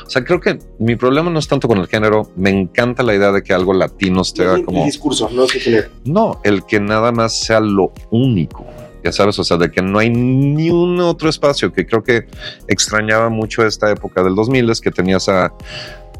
O 0.06 0.10
sea, 0.10 0.24
creo 0.24 0.40
que 0.40 0.58
mi 0.78 0.96
problema 0.96 1.30
no 1.30 1.38
es 1.38 1.48
tanto 1.48 1.68
con 1.68 1.78
el 1.78 1.86
género. 1.86 2.30
Me 2.36 2.50
encanta 2.50 3.02
la 3.02 3.14
idea 3.14 3.32
de 3.32 3.42
que 3.42 3.52
algo 3.52 3.74
latino 3.74 4.22
esté 4.22 4.64
como. 4.64 4.80
El 4.80 4.86
discurso, 4.86 5.28
no 5.32 5.44
es 5.44 5.90
No, 6.04 6.40
el 6.44 6.64
que 6.64 6.80
nada 6.80 7.12
más 7.12 7.38
sea 7.38 7.60
lo 7.60 7.92
único 8.10 8.64
ya 9.04 9.12
sabes, 9.12 9.38
o 9.38 9.44
sea, 9.44 9.56
de 9.56 9.70
que 9.70 9.80
no 9.80 9.98
hay 9.98 10.10
ni 10.10 10.70
un 10.70 11.00
otro 11.00 11.28
espacio 11.28 11.72
que 11.72 11.86
creo 11.86 12.02
que 12.02 12.26
extrañaba 12.66 13.28
mucho 13.28 13.64
esta 13.64 13.90
época 13.90 14.22
del 14.22 14.34
2000 14.34 14.70
es 14.70 14.80
que 14.80 14.90
tenías 14.90 15.28
a 15.28 15.52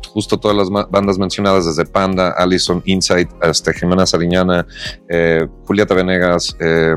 justo 0.09 0.39
todas 0.39 0.57
las 0.57 0.71
bandas 0.71 1.19
mencionadas, 1.19 1.67
desde 1.67 1.85
Panda, 1.85 2.35
Allison, 2.37 2.83
Insight, 2.85 3.29
hasta 3.41 3.73
Jimena 3.73 4.07
Sariñana, 4.07 4.67
eh, 5.09 5.47
Julieta 5.67 5.95
Venegas, 5.95 6.57
eh, 6.61 6.97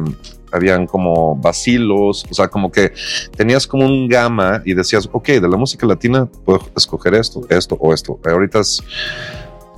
habían 0.51 0.85
como 0.85 1.35
vacilos, 1.35 2.25
o 2.29 2.33
sea, 2.33 2.47
como 2.47 2.71
que 2.71 2.91
tenías 3.35 3.65
como 3.65 3.85
un 3.85 4.07
gama 4.07 4.61
y 4.65 4.73
decías, 4.73 5.09
ok, 5.11 5.27
de 5.27 5.47
la 5.47 5.57
música 5.57 5.87
latina 5.87 6.25
puedo 6.45 6.61
escoger 6.75 7.13
esto, 7.15 7.41
esto 7.49 7.77
o 7.79 7.93
esto. 7.93 8.19
Ahorita 8.25 8.61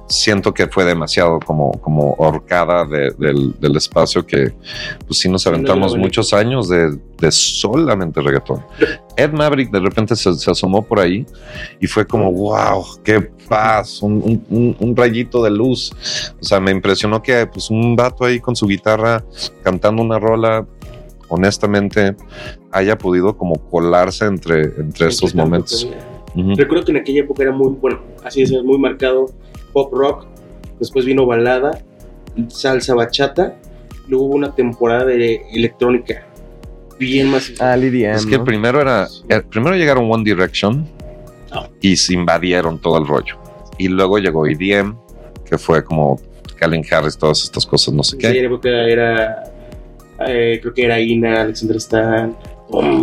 siento 0.08 0.54
que 0.54 0.68
fue 0.68 0.86
demasiado 0.86 1.40
como, 1.40 1.72
como 1.82 2.16
horcada 2.18 2.86
del, 2.86 3.56
espacio 3.76 4.26
que 4.26 4.54
pues 5.08 5.20
sí 5.20 5.30
nos 5.30 5.46
aventamos 5.48 5.98
muchos 5.98 6.34
años 6.34 6.70
de, 6.70 6.98
solamente 7.32 8.20
reggaetón. 8.22 8.62
Ed 9.16 9.32
Maverick 9.32 9.72
de 9.72 9.80
repente 9.80 10.16
se, 10.16 10.30
asomó 10.30 10.82
por 10.82 11.00
ahí 11.00 11.26
y 11.80 11.88
fue 11.88 12.06
como, 12.06 12.32
wow, 12.32 12.84
qué 13.04 13.22
paz, 13.48 14.02
un, 14.02 14.94
rayito 14.96 15.44
de 15.44 15.52
luz. 15.52 15.92
O 16.40 16.44
sea, 16.44 16.60
me 16.60 16.72
impresionó 16.72 17.22
que 17.22 17.48
pues 17.48 17.70
un 17.70 17.96
vato 17.96 18.26
ahí 18.26 18.40
con 18.40 18.56
su 18.56 18.68
guitarra 18.68 19.24
cantando 19.64 20.02
una 20.02 20.20
rola 20.20 20.66
honestamente 21.30 22.16
haya 22.72 22.98
podido 22.98 23.38
como 23.38 23.56
colarse 23.70 24.26
entre, 24.26 24.64
entre 24.64 25.08
estos 25.08 25.34
momentos. 25.34 25.88
Recuerdo 26.36 26.86
que 26.86 26.92
en 26.92 26.98
aquella 26.98 27.22
época 27.22 27.44
era 27.44 27.52
muy, 27.52 27.76
bueno, 27.80 28.02
así 28.24 28.42
es, 28.42 28.52
muy 28.52 28.78
marcado 28.78 29.28
pop 29.74 29.92
rock 29.94 30.28
después 30.80 31.06
vino 31.06 31.26
balada, 31.26 31.80
salsa 32.50 32.94
bachata, 32.96 33.56
luego 34.08 34.26
hubo 34.26 34.36
una 34.36 34.54
temporada 34.56 35.06
de 35.06 35.42
electrónica 35.54 36.26
bien 37.00 37.30
más. 37.30 37.52
Ah, 37.60 37.76
EDM, 37.76 38.16
Es 38.16 38.26
que 38.26 38.40
primero 38.40 38.80
era, 38.82 39.08
eh, 39.30 39.42
primero 39.50 39.76
llegaron 39.76 40.10
One 40.12 40.24
Direction 40.24 40.86
y 41.82 41.96
se 41.96 42.14
invadieron 42.14 42.80
todo 42.80 42.98
el 42.98 43.08
rollo. 43.08 43.36
Y 43.78 43.88
luego 43.88 44.18
llegó 44.20 44.46
EDM, 44.48 44.96
que 45.46 45.58
fue 45.58 45.84
como 45.84 46.20
Calvin 46.58 46.84
Harris, 46.90 47.18
todas 47.18 47.44
estas 47.44 47.66
cosas, 47.66 47.94
no 47.94 48.04
sé 48.04 48.16
En 48.16 48.20
qué. 48.22 48.28
esa 48.30 48.46
época 48.46 48.70
era, 48.70 49.44
eh, 50.28 50.60
creo 50.62 50.74
que 50.74 50.86
era 50.86 51.00
Ina, 51.00 51.42
Alexander 51.42 51.78
Stan, 51.78 52.36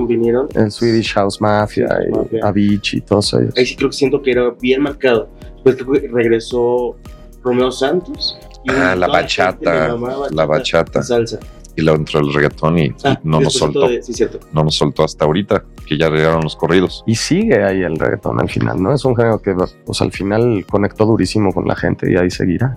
vinieron. 0.07 0.49
El 0.55 0.71
Swedish 0.71 1.13
House 1.15 1.41
Mafia 1.41 1.89
y 2.09 2.11
Mafia. 2.11 2.41
Avicii 2.45 2.99
y 2.99 3.03
todos 3.03 3.33
ellos. 3.35 3.55
Ahí 3.57 3.67
sí 3.67 3.77
creo 3.77 3.91
que 3.91 3.97
siento 3.97 4.23
que 4.23 4.31
era 4.33 4.51
bien 4.61 4.83
marcado. 4.83 5.29
Después 5.65 5.77
creo 5.77 5.93
que 6.03 6.09
regresó 6.09 6.97
Romeo 7.43 7.71
Santos. 7.71 8.37
y 8.65 8.71
Ah, 8.71 8.95
la 8.95 9.07
bachata, 9.09 9.97
la 10.31 10.45
bachata. 10.47 11.01
y 11.01 11.03
salsa. 11.03 11.39
Y 11.77 11.83
luego 11.83 11.99
entró 11.99 12.21
el 12.21 12.33
reggaetón 12.35 12.79
y 12.79 12.93
Ah, 13.05 13.19
no 13.25 13.41
nos 13.41 13.55
soltó. 13.55 13.89
de- 13.89 14.03
sí, 14.03 14.13
cierto. 14.13 14.39
No 14.53 14.65
nos 14.65 14.75
soltó 14.75 15.03
hasta 15.05 15.25
ahorita, 15.25 15.65
que 15.87 15.97
ya 15.97 16.11
llegaron 16.11 16.43
los 16.43 16.57
corridos. 16.57 17.03
Y 17.07 17.15
sigue 17.15 17.65
ahí 17.65 17.81
el 17.83 17.99
reggaetón 17.99 18.39
al 18.41 18.51
final, 18.51 18.83
¿no? 18.83 18.93
Es 18.93 19.05
un 19.07 19.17
género 19.17 19.41
que 19.41 19.55
pues, 19.55 20.03
al 20.03 20.13
final 20.13 20.67
conectó 20.69 21.07
durísimo 21.07 21.53
con 21.55 21.67
la 21.67 21.75
gente 21.77 22.13
y 22.13 22.17
ahí 22.17 22.31
seguirá. 22.31 22.77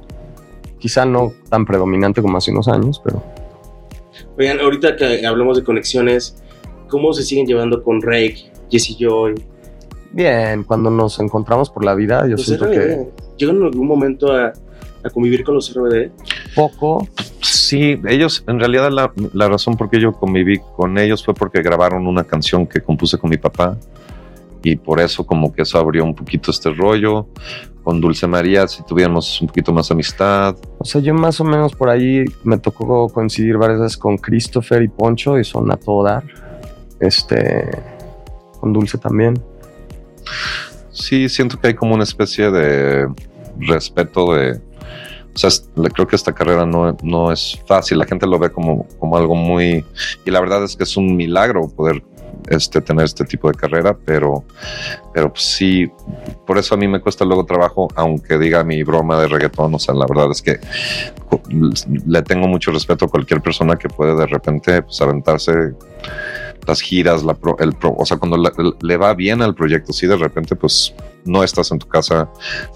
Quizá 0.79 1.05
no 1.05 1.33
tan 1.49 1.65
predominante 1.65 2.21
como 2.21 2.37
hace 2.37 2.51
unos 2.51 2.67
años, 2.69 3.01
pero 3.03 3.21
Oigan, 4.37 4.59
ahorita 4.59 4.95
que 4.95 5.25
hablamos 5.25 5.57
de 5.57 5.63
conexiones, 5.63 6.41
¿cómo 6.87 7.13
se 7.13 7.23
siguen 7.23 7.45
llevando 7.45 7.83
con 7.83 8.01
Rake, 8.01 8.51
Jesse 8.71 8.95
Joy? 8.97 9.33
Bien, 10.13 10.63
cuando 10.63 10.89
nos 10.89 11.19
encontramos 11.19 11.69
por 11.69 11.83
la 11.83 11.95
vida, 11.95 12.23
yo 12.23 12.37
Los 12.37 12.45
siento 12.45 12.69
que. 12.69 13.09
¿Llegan 13.37 13.57
en 13.57 13.63
algún 13.63 13.87
momento 13.87 14.31
a, 14.31 14.53
a 15.03 15.09
convivir 15.09 15.43
con 15.43 15.55
los 15.55 15.73
RBD? 15.73 16.11
poco, 16.55 17.07
Sí, 17.43 17.99
ellos, 18.07 18.43
en 18.47 18.59
realidad 18.59 18.89
la, 18.89 19.11
la 19.33 19.49
razón 19.49 19.75
por 19.75 19.89
qué 19.89 19.99
yo 19.99 20.13
conviví 20.13 20.59
con 20.77 20.97
ellos 20.97 21.23
fue 21.25 21.33
porque 21.33 21.61
grabaron 21.61 22.07
una 22.07 22.23
canción 22.23 22.65
que 22.65 22.81
compuse 22.81 23.17
con 23.17 23.29
mi 23.29 23.37
papá 23.37 23.77
y 24.63 24.77
por 24.77 25.01
eso 25.01 25.25
como 25.25 25.51
que 25.51 25.63
eso 25.63 25.77
abrió 25.77 26.05
un 26.05 26.15
poquito 26.15 26.51
este 26.51 26.71
rollo. 26.71 27.27
Con 27.83 27.99
Dulce 27.99 28.27
María 28.27 28.65
si 28.65 28.81
tuviéramos 28.83 29.41
un 29.41 29.47
poquito 29.47 29.73
más 29.73 29.91
amistad. 29.91 30.55
o 30.77 30.85
sea, 30.85 31.01
yo 31.01 31.13
más 31.13 31.41
o 31.41 31.43
menos 31.43 31.75
por 31.75 31.89
ahí 31.89 32.23
me 32.45 32.57
tocó 32.57 33.09
coincidir 33.09 33.57
varias 33.57 33.81
veces 33.81 33.97
con 33.97 34.17
Christopher 34.17 34.81
y 34.81 34.87
Poncho 34.87 35.37
y 35.37 35.43
son 35.43 35.69
a 35.69 35.75
todo 35.75 36.03
dar. 36.03 36.23
Este, 37.01 37.69
con 38.61 38.71
Dulce 38.71 38.97
también. 38.97 39.33
Sí, 40.91 41.27
siento 41.29 41.59
que 41.59 41.67
hay 41.67 41.73
como 41.73 41.95
una 41.95 42.03
especie 42.03 42.51
de 42.51 43.07
respeto 43.57 44.33
de... 44.33 44.61
O 45.35 45.37
sea, 45.37 45.49
creo 45.91 46.05
que 46.05 46.15
esta 46.15 46.33
carrera 46.33 46.65
no, 46.65 46.95
no 47.01 47.31
es 47.31 47.59
fácil, 47.65 47.97
la 47.97 48.05
gente 48.05 48.27
lo 48.27 48.37
ve 48.37 48.51
como, 48.51 48.87
como 48.99 49.17
algo 49.17 49.35
muy... 49.35 49.83
Y 50.25 50.31
la 50.31 50.39
verdad 50.39 50.63
es 50.63 50.75
que 50.75 50.83
es 50.83 50.95
un 50.95 51.15
milagro 51.15 51.67
poder 51.69 52.03
este, 52.49 52.81
tener 52.81 53.05
este 53.05 53.25
tipo 53.25 53.49
de 53.49 53.55
carrera, 53.55 53.97
pero, 54.05 54.43
pero 55.13 55.31
pues 55.31 55.43
sí, 55.43 55.89
por 56.45 56.57
eso 56.57 56.75
a 56.75 56.77
mí 56.77 56.87
me 56.87 56.99
cuesta 56.99 57.25
luego 57.25 57.45
trabajo, 57.45 57.87
aunque 57.95 58.37
diga 58.37 58.63
mi 58.63 58.83
broma 58.83 59.19
de 59.19 59.27
reggaetón, 59.27 59.73
o 59.75 59.79
sea, 59.79 59.95
la 59.95 60.05
verdad 60.07 60.29
es 60.31 60.41
que 60.41 60.59
le 62.05 62.21
tengo 62.21 62.47
mucho 62.47 62.71
respeto 62.71 63.05
a 63.05 63.07
cualquier 63.07 63.41
persona 63.41 63.75
que 63.75 63.87
puede 63.89 64.15
de 64.15 64.27
repente 64.27 64.81
pues, 64.81 65.01
aventarse 65.01 65.73
las 66.67 66.81
giras, 66.81 67.23
la 67.23 67.33
pro- 67.33 67.57
el 67.59 67.73
pro- 67.73 67.95
o 67.97 68.05
sea, 68.05 68.17
cuando 68.17 68.37
le, 68.37 68.49
le 68.81 68.97
va 68.97 69.13
bien 69.13 69.41
al 69.41 69.53
proyecto, 69.55 69.91
sí, 69.93 70.07
de 70.07 70.15
repente, 70.15 70.55
pues 70.55 70.93
no 71.25 71.43
estás 71.43 71.71
en 71.71 71.79
tu 71.79 71.87
casa, 71.87 72.29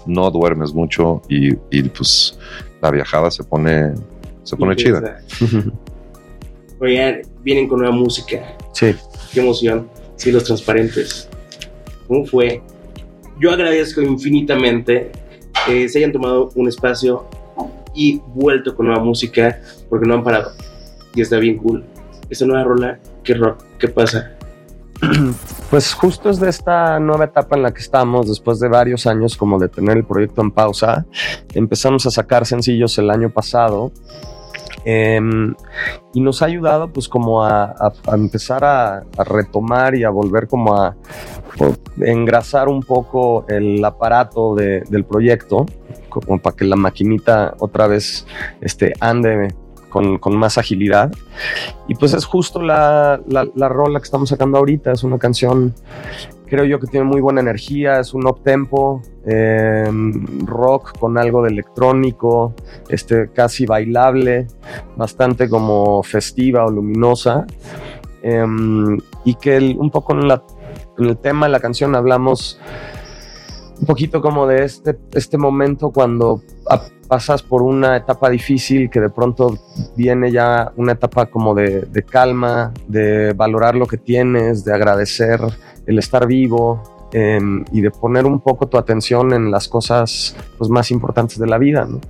no 0.06 0.30
duermes 0.30 0.72
mucho 0.72 1.22
y, 1.28 1.54
y, 1.70 1.82
pues 1.84 2.38
la 2.80 2.90
viajada 2.90 3.30
se 3.30 3.44
pone, 3.44 3.94
se 4.42 4.56
pone 4.56 4.76
chida. 4.76 5.18
Oigan, 6.80 7.22
vienen 7.42 7.68
con 7.68 7.80
nueva 7.80 7.94
música. 7.94 8.56
sí, 8.72 8.94
Qué 9.32 9.40
emoción. 9.40 9.88
Sí, 10.16 10.32
los 10.32 10.44
transparentes. 10.44 11.28
¿Cómo 12.06 12.24
fue? 12.26 12.62
Yo 13.40 13.50
agradezco 13.52 14.00
infinitamente 14.00 15.12
que 15.66 15.88
se 15.88 15.98
hayan 15.98 16.12
tomado 16.12 16.50
un 16.54 16.68
espacio 16.68 17.26
y 17.94 18.20
vuelto 18.34 18.74
con 18.74 18.86
nueva 18.86 19.02
música 19.02 19.60
porque 19.88 20.06
no 20.08 20.14
han 20.14 20.24
parado. 20.24 20.52
Y 21.14 21.20
está 21.20 21.38
bien 21.38 21.58
cool. 21.58 21.84
Esta 22.30 22.46
nueva 22.46 22.64
rola, 22.64 22.98
qué 23.24 23.34
rock, 23.34 23.64
qué 23.78 23.88
pasa. 23.88 24.32
Pues 25.70 25.92
justo 25.92 26.30
es 26.30 26.40
de 26.40 26.48
esta 26.48 26.98
nueva 26.98 27.26
etapa 27.26 27.54
en 27.54 27.62
la 27.62 27.72
que 27.74 27.80
estamos, 27.82 28.26
después 28.26 28.58
de 28.58 28.68
varios 28.68 29.06
años 29.06 29.36
como 29.36 29.58
de 29.58 29.68
tener 29.68 29.98
el 29.98 30.04
proyecto 30.04 30.40
en 30.40 30.50
pausa, 30.50 31.04
empezamos 31.52 32.06
a 32.06 32.10
sacar 32.10 32.46
sencillos 32.46 32.96
el 32.96 33.10
año 33.10 33.28
pasado 33.28 33.92
em, 34.86 35.54
y 36.14 36.22
nos 36.22 36.40
ha 36.40 36.46
ayudado 36.46 36.90
pues 36.90 37.06
como 37.06 37.44
a, 37.44 37.74
empezar 38.14 38.64
a, 38.64 39.00
a 39.18 39.24
retomar 39.24 39.94
y 39.94 40.04
a 40.04 40.10
volver 40.10 40.48
como 40.48 40.74
a 40.74 40.96
engrasar 42.00 42.68
un 42.68 42.82
poco 42.82 43.44
el 43.48 43.84
aparato 43.84 44.54
de- 44.54 44.84
del 44.88 45.04
proyecto, 45.04 45.66
como 46.08 46.40
para 46.40 46.56
que 46.56 46.64
la 46.64 46.76
maquinita 46.76 47.54
otra 47.58 47.86
vez 47.88 48.26
este, 48.62 48.94
ande 49.00 49.54
con, 49.88 50.18
con 50.18 50.36
más 50.36 50.58
agilidad. 50.58 51.10
Y 51.88 51.94
pues 51.94 52.14
es 52.14 52.24
justo 52.24 52.60
la, 52.62 53.20
la, 53.26 53.46
la 53.54 53.68
rola 53.68 53.98
que 54.00 54.04
estamos 54.04 54.28
sacando 54.28 54.58
ahorita. 54.58 54.92
Es 54.92 55.04
una 55.04 55.18
canción, 55.18 55.74
creo 56.46 56.64
yo, 56.64 56.78
que 56.80 56.86
tiene 56.86 57.04
muy 57.06 57.20
buena 57.20 57.40
energía. 57.40 58.00
Es 58.00 58.14
un 58.14 58.26
up 58.26 58.42
tempo, 58.42 59.02
eh, 59.26 59.90
rock 60.44 60.98
con 60.98 61.16
algo 61.18 61.42
de 61.42 61.50
electrónico, 61.50 62.54
este, 62.88 63.30
casi 63.32 63.66
bailable, 63.66 64.46
bastante 64.96 65.48
como 65.48 66.02
festiva 66.02 66.64
o 66.66 66.70
luminosa. 66.70 67.46
Eh, 68.22 68.44
y 69.24 69.34
que 69.36 69.56
el- 69.56 69.76
un 69.78 69.90
poco 69.90 70.12
en, 70.12 70.26
la, 70.28 70.42
en 70.98 71.06
el 71.06 71.16
tema 71.18 71.46
de 71.46 71.52
la 71.52 71.60
canción 71.60 71.94
hablamos 71.94 72.60
un 73.80 73.86
poquito 73.86 74.20
como 74.20 74.48
de 74.48 74.64
este, 74.64 74.98
este 75.12 75.38
momento 75.38 75.90
cuando 75.90 76.42
pasas 77.08 77.42
por 77.42 77.62
una 77.62 77.96
etapa 77.96 78.28
difícil 78.28 78.90
que 78.90 79.00
de 79.00 79.08
pronto 79.08 79.58
viene 79.96 80.30
ya 80.30 80.72
una 80.76 80.92
etapa 80.92 81.26
como 81.26 81.54
de, 81.54 81.80
de 81.82 82.02
calma, 82.02 82.72
de 82.86 83.32
valorar 83.32 83.74
lo 83.74 83.86
que 83.86 83.96
tienes, 83.96 84.64
de 84.64 84.74
agradecer 84.74 85.40
el 85.86 85.98
estar 85.98 86.26
vivo 86.26 87.08
em, 87.12 87.64
y 87.72 87.80
de 87.80 87.90
poner 87.90 88.26
un 88.26 88.40
poco 88.40 88.68
tu 88.68 88.76
atención 88.76 89.32
en 89.32 89.50
las 89.50 89.68
cosas 89.68 90.36
pues, 90.58 90.68
más 90.68 90.90
importantes 90.90 91.38
de 91.38 91.46
la 91.46 91.56
vida. 91.56 91.86
¿no? 91.86 92.00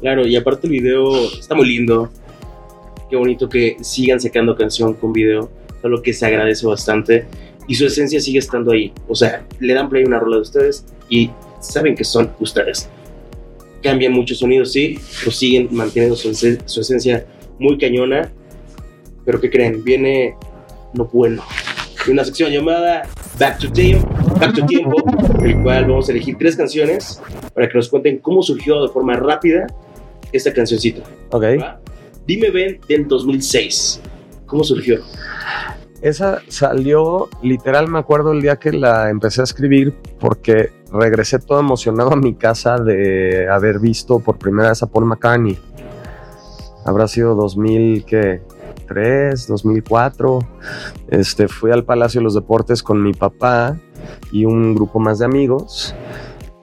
Claro, 0.00 0.26
y 0.26 0.36
aparte 0.36 0.66
el 0.66 0.74
video 0.74 1.24
está 1.24 1.54
muy 1.54 1.66
lindo. 1.66 2.10
Qué 3.08 3.16
bonito 3.16 3.48
que 3.48 3.78
sigan 3.80 4.20
sacando 4.20 4.54
canción 4.54 4.94
con 4.94 5.12
video. 5.12 5.50
Solo 5.80 6.02
que 6.02 6.12
se 6.12 6.26
agradece 6.26 6.66
bastante. 6.66 7.26
Y 7.66 7.74
su 7.74 7.86
esencia 7.86 8.20
sigue 8.20 8.38
estando 8.38 8.72
ahí. 8.72 8.92
O 9.08 9.14
sea, 9.14 9.46
le 9.60 9.72
dan 9.72 9.88
play 9.88 10.04
una 10.04 10.18
rola 10.18 10.36
de 10.36 10.42
ustedes 10.42 10.84
y 11.08 11.30
saben 11.60 11.94
que 11.94 12.04
son 12.04 12.30
ustedes. 12.38 12.90
Cambian 13.82 14.12
muchos 14.12 14.38
sonidos, 14.38 14.72
sí, 14.72 14.98
pero 15.20 15.30
siguen 15.30 15.68
manteniendo 15.70 16.16
su, 16.16 16.34
su 16.34 16.80
esencia 16.80 17.26
muy 17.58 17.78
cañona. 17.78 18.30
Pero 19.24 19.40
¿qué 19.40 19.50
creen? 19.50 19.82
Viene 19.84 20.34
lo 20.94 21.06
bueno. 21.06 21.42
Y 22.06 22.10
una 22.10 22.24
sección 22.24 22.50
llamada 22.50 23.02
Back 23.38 23.58
to 23.58 23.72
Time, 23.72 24.00
Back 24.40 24.54
to 24.54 24.66
Tiempo, 24.66 24.96
en 25.38 25.46
el 25.46 25.62
cual 25.62 25.86
vamos 25.86 26.08
a 26.08 26.12
elegir 26.12 26.36
tres 26.38 26.56
canciones 26.56 27.20
para 27.54 27.68
que 27.68 27.74
nos 27.74 27.88
cuenten 27.88 28.18
cómo 28.18 28.42
surgió 28.42 28.82
de 28.82 28.88
forma 28.88 29.16
rápida 29.16 29.66
esta 30.32 30.52
cancioncita. 30.52 31.02
Ok. 31.30 31.42
¿va? 31.60 31.80
Dime 32.26 32.50
Ben 32.50 32.80
del 32.88 33.06
2006. 33.06 34.00
¿Cómo 34.46 34.64
surgió? 34.64 35.00
Esa 36.02 36.42
salió, 36.48 37.28
literal 37.42 37.88
me 37.88 37.98
acuerdo 37.98 38.32
el 38.32 38.40
día 38.40 38.56
que 38.56 38.72
la 38.72 39.10
empecé 39.10 39.42
a 39.42 39.44
escribir 39.44 39.94
porque 40.18 40.72
regresé 40.92 41.38
todo 41.38 41.60
emocionado 41.60 42.12
a 42.12 42.16
mi 42.16 42.34
casa 42.34 42.78
de 42.78 43.46
haber 43.50 43.80
visto 43.80 44.18
por 44.18 44.38
primera 44.38 44.70
vez 44.70 44.82
a 44.82 44.86
Paul 44.86 45.04
McCartney. 45.04 45.58
Habrá 46.86 47.06
sido 47.06 47.34
2003, 47.34 49.46
2004. 49.46 50.38
Este, 51.08 51.48
fui 51.48 51.70
al 51.70 51.84
Palacio 51.84 52.20
de 52.20 52.24
los 52.24 52.34
Deportes 52.34 52.82
con 52.82 53.02
mi 53.02 53.12
papá 53.12 53.76
y 54.32 54.46
un 54.46 54.74
grupo 54.74 55.00
más 55.00 55.18
de 55.18 55.26
amigos 55.26 55.94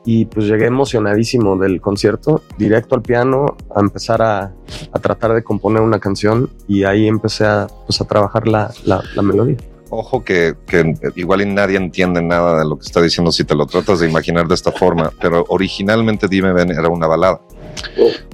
y 0.07 0.23
pues 0.23 0.45
llegué 0.45 0.67
emocionadísimo 0.67 1.57
del 1.57 1.81
concierto, 1.81 2.41
directo 2.57 2.95
al 2.95 3.01
piano 3.01 3.57
a 3.75 3.81
empezar 3.81 4.21
a, 4.21 4.53
a 4.93 4.99
tratar 4.99 5.33
de 5.33 5.43
componer 5.43 5.81
una 5.81 5.99
canción 5.99 6.49
y 6.65 6.85
ahí 6.85 7.09
empecé 7.09 7.45
a, 7.45 7.67
pues, 7.85 7.99
a 7.99 8.05
trabajar 8.05 8.47
la, 8.47 8.73
la, 8.85 9.21
melodía. 9.21 9.57
Ojo 9.89 10.23
que, 10.23 10.55
que 10.65 10.93
igual 11.17 11.53
nadie 11.53 11.75
entiende 11.75 12.21
nada 12.21 12.59
de 12.59 12.65
lo 12.65 12.79
que 12.79 12.85
está 12.85 13.01
diciendo 13.01 13.33
si 13.33 13.43
te 13.43 13.53
lo 13.53 13.65
tratas 13.65 13.99
de 13.99 14.09
imaginar 14.09 14.47
de 14.47 14.55
esta 14.55 14.71
forma, 14.71 15.11
pero 15.19 15.43
originalmente 15.49 16.29
Dime 16.29 16.53
Ben 16.53 16.71
era 16.71 16.87
una 16.87 17.07
balada. 17.07 17.41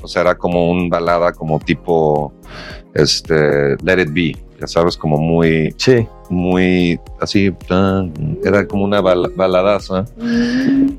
O 0.04 0.08
sea, 0.08 0.22
era 0.22 0.36
como 0.36 0.70
un 0.70 0.90
balada 0.90 1.32
como 1.34 1.60
tipo 1.60 2.34
este, 2.94 3.78
Let 3.84 4.00
It 4.00 4.14
Be, 4.14 4.43
¿sabes? 4.68 4.98
Como 4.98 5.18
muy, 5.18 5.74
Sí. 5.78 6.08
muy 6.30 7.00
así, 7.20 7.52
tan, 7.68 8.14
era 8.44 8.68
como 8.68 8.84
una 8.84 9.02
bal- 9.02 9.34
baladaza. 9.36 10.06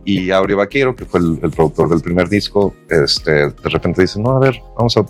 Y 0.04 0.30
Aureo 0.30 0.58
Vaquero, 0.58 0.94
que 0.94 1.04
fue 1.04 1.20
el, 1.20 1.38
el 1.42 1.50
productor 1.50 1.88
del 1.88 2.00
primer 2.00 2.28
disco, 2.28 2.74
este, 2.88 3.30
de 3.50 3.68
repente 3.70 4.02
dice, 4.02 4.20
no, 4.20 4.30
a 4.32 4.38
ver, 4.38 4.60
vamos 4.76 4.96
a 4.96 5.04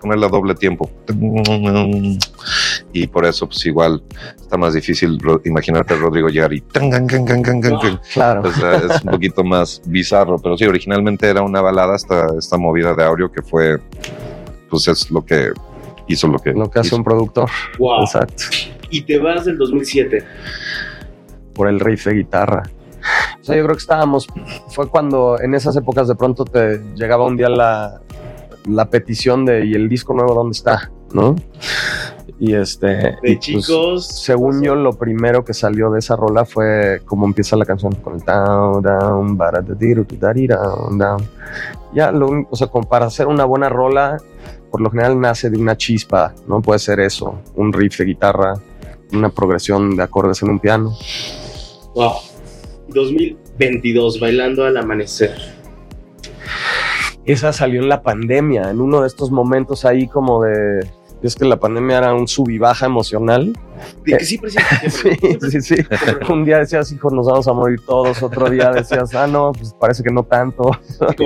ponerla 0.00 0.26
a 0.26 0.30
doble 0.30 0.54
tiempo. 0.54 0.90
Y 2.92 3.06
por 3.06 3.24
eso, 3.24 3.46
pues 3.46 3.64
igual, 3.66 4.02
está 4.38 4.56
más 4.56 4.74
difícil 4.74 5.18
imaginarte 5.44 5.94
a 5.94 5.96
Rodrigo 5.96 6.28
llegar 6.28 6.52
y... 6.52 6.60
tan, 6.60 6.90
gan, 6.90 7.06
gan. 7.06 7.98
Claro. 8.12 8.42
O 8.42 8.52
sea, 8.52 8.76
es 8.76 9.02
un 9.04 9.10
poquito 9.12 9.42
más 9.42 9.80
bizarro, 9.86 10.38
pero 10.38 10.56
sí, 10.56 10.64
originalmente 10.66 11.28
era 11.28 11.42
una 11.42 11.60
balada 11.60 11.96
esta, 11.96 12.26
esta 12.38 12.56
movida 12.58 12.94
de 12.94 13.02
Aureo 13.04 13.32
que 13.32 13.42
fue, 13.42 13.78
pues 14.70 14.86
es 14.88 15.10
lo 15.10 15.24
que 15.24 15.52
hizo 16.06 16.28
lo 16.28 16.38
que... 16.38 16.52
Lo 16.52 16.70
que 16.70 16.80
hace 16.80 16.88
hizo. 16.88 16.96
un 16.96 17.04
productor. 17.04 17.50
Wow. 17.78 18.02
Exacto. 18.02 18.44
Y 18.90 19.02
te 19.02 19.18
vas 19.18 19.44
del 19.44 19.58
2007. 19.58 20.24
Por 21.54 21.68
el 21.68 21.80
riff 21.80 22.06
de 22.06 22.14
guitarra. 22.14 22.62
O 23.40 23.44
sea, 23.44 23.56
yo 23.56 23.64
creo 23.64 23.76
que 23.76 23.80
estábamos. 23.80 24.26
Fue 24.68 24.88
cuando 24.88 25.38
en 25.40 25.54
esas 25.54 25.76
épocas 25.76 26.08
de 26.08 26.14
pronto 26.14 26.44
te 26.44 26.78
llegaba 26.94 27.26
un 27.26 27.36
día 27.36 27.48
la, 27.48 28.00
la 28.68 28.88
petición 28.88 29.44
de 29.44 29.66
¿y 29.66 29.74
el 29.74 29.88
disco 29.88 30.14
nuevo 30.14 30.34
dónde 30.34 30.52
está? 30.52 30.90
¿No? 31.12 31.36
Y 32.38 32.54
este. 32.54 32.86
De 32.86 33.18
y, 33.22 33.36
pues, 33.36 33.40
chicos. 33.40 34.06
según 34.06 34.62
yo, 34.62 34.74
lo 34.74 34.94
primero 34.94 35.44
que 35.44 35.54
salió 35.54 35.90
de 35.90 36.00
esa 36.00 36.16
rola 36.16 36.44
fue 36.44 37.02
cómo 37.04 37.26
empieza 37.26 37.56
la 37.56 37.64
canción 37.64 37.94
con 37.96 38.14
el 38.14 38.20
down, 38.20 38.82
down, 38.82 39.36
down, 39.36 40.98
down. 40.98 41.28
Ya, 41.92 42.10
lo, 42.10 42.46
o 42.50 42.56
sea, 42.56 42.66
como 42.66 42.88
para 42.88 43.06
hacer 43.06 43.28
una 43.28 43.44
buena 43.44 43.68
rola, 43.68 44.16
por 44.74 44.80
lo 44.80 44.90
general 44.90 45.20
nace 45.20 45.50
de 45.50 45.56
una 45.56 45.76
chispa, 45.76 46.34
¿no? 46.48 46.60
Puede 46.60 46.80
ser 46.80 46.98
eso, 46.98 47.40
un 47.54 47.72
riff 47.72 47.96
de 47.98 48.06
guitarra, 48.06 48.54
una 49.12 49.28
progresión 49.28 49.94
de 49.94 50.02
acordes 50.02 50.42
en 50.42 50.50
un 50.50 50.58
piano. 50.58 50.92
Wow. 51.94 52.14
2022, 52.88 54.18
bailando 54.18 54.64
al 54.64 54.76
amanecer. 54.76 55.36
Esa 57.24 57.52
salió 57.52 57.82
en 57.82 57.88
la 57.88 58.02
pandemia, 58.02 58.68
en 58.68 58.80
uno 58.80 59.02
de 59.02 59.06
estos 59.06 59.30
momentos 59.30 59.84
ahí 59.84 60.08
como 60.08 60.42
de... 60.42 60.80
Es 61.26 61.34
que 61.36 61.44
la 61.46 61.56
pandemia 61.58 61.98
era 61.98 62.12
un 62.14 62.28
sub 62.28 62.50
y 62.50 62.58
baja 62.58 62.84
emocional. 62.86 63.56
De 64.04 64.16
que 64.18 64.24
siempre, 64.24 64.50
siempre, 64.90 64.90
siempre. 64.90 65.50
Sí, 65.50 65.60
sí, 65.62 65.76
sí. 65.76 65.82
Un 66.30 66.44
día 66.44 66.58
decías, 66.58 66.92
hijo, 66.92 67.10
nos 67.10 67.26
vamos 67.26 67.48
a 67.48 67.52
morir 67.54 67.80
todos. 67.86 68.22
Otro 68.22 68.50
día 68.50 68.70
decías, 68.70 69.14
ah, 69.14 69.26
no, 69.26 69.52
pues 69.52 69.74
parece 69.80 70.02
que 70.02 70.10
no 70.12 70.22
tanto. 70.24 70.70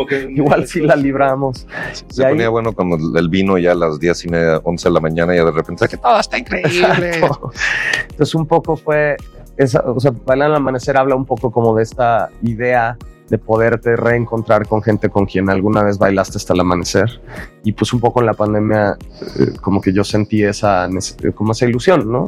Que- 0.08 0.28
Igual 0.36 0.66
sí 0.68 0.80
la 0.82 0.94
libramos. 0.94 1.66
Se 2.12 2.22
Y 2.22 2.24
ahí- 2.24 2.32
ponía 2.34 2.48
bueno 2.48 2.72
cuando 2.72 2.96
el 3.18 3.28
vino 3.28 3.58
ya 3.58 3.72
a 3.72 3.74
las 3.74 3.98
10 3.98 4.24
y 4.24 4.28
media, 4.28 4.60
11 4.62 4.88
de 4.88 4.94
la 4.94 5.00
mañana 5.00 5.34
y 5.34 5.38
de 5.38 5.50
repente 5.50 5.88
que 5.88 5.96
todo 5.96 6.18
está 6.20 6.38
increíble. 6.38 7.10
Exacto. 7.18 7.50
Entonces 8.10 8.34
un 8.36 8.46
poco 8.46 8.76
fue, 8.76 9.16
esa, 9.56 9.80
o 9.80 9.98
sea, 9.98 10.12
Bailar 10.24 10.50
al 10.50 10.56
Amanecer 10.56 10.96
habla 10.96 11.16
un 11.16 11.24
poco 11.24 11.50
como 11.50 11.74
de 11.76 11.82
esta 11.82 12.30
idea 12.42 12.96
de 13.28 13.38
poderte 13.38 13.94
reencontrar 13.96 14.66
con 14.66 14.82
gente 14.82 15.10
con 15.10 15.26
quien 15.26 15.50
alguna 15.50 15.82
vez 15.82 15.98
bailaste 15.98 16.38
hasta 16.38 16.54
el 16.54 16.60
amanecer. 16.60 17.20
Y 17.64 17.72
pues 17.72 17.92
un 17.92 18.00
poco 18.00 18.20
en 18.20 18.26
la 18.26 18.34
pandemia 18.34 18.96
eh, 19.38 19.52
como 19.60 19.80
que 19.80 19.92
yo 19.92 20.02
sentí 20.04 20.42
esa, 20.42 20.88
nece- 20.88 21.34
como 21.34 21.52
esa 21.52 21.66
ilusión, 21.66 22.10
¿no? 22.10 22.26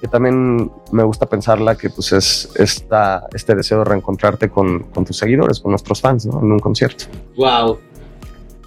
Que 0.00 0.08
también 0.08 0.70
me 0.90 1.02
gusta 1.04 1.26
pensarla 1.26 1.76
que 1.76 1.90
pues 1.90 2.12
es 2.12 2.50
esta, 2.56 3.26
este 3.32 3.54
deseo 3.54 3.78
de 3.78 3.84
reencontrarte 3.84 4.48
con, 4.48 4.80
con 4.84 5.04
tus 5.04 5.16
seguidores, 5.16 5.60
con 5.60 5.70
nuestros 5.70 6.00
fans, 6.00 6.26
¿no? 6.26 6.40
En 6.40 6.50
un 6.50 6.58
concierto. 6.58 7.04
Wow. 7.36 7.78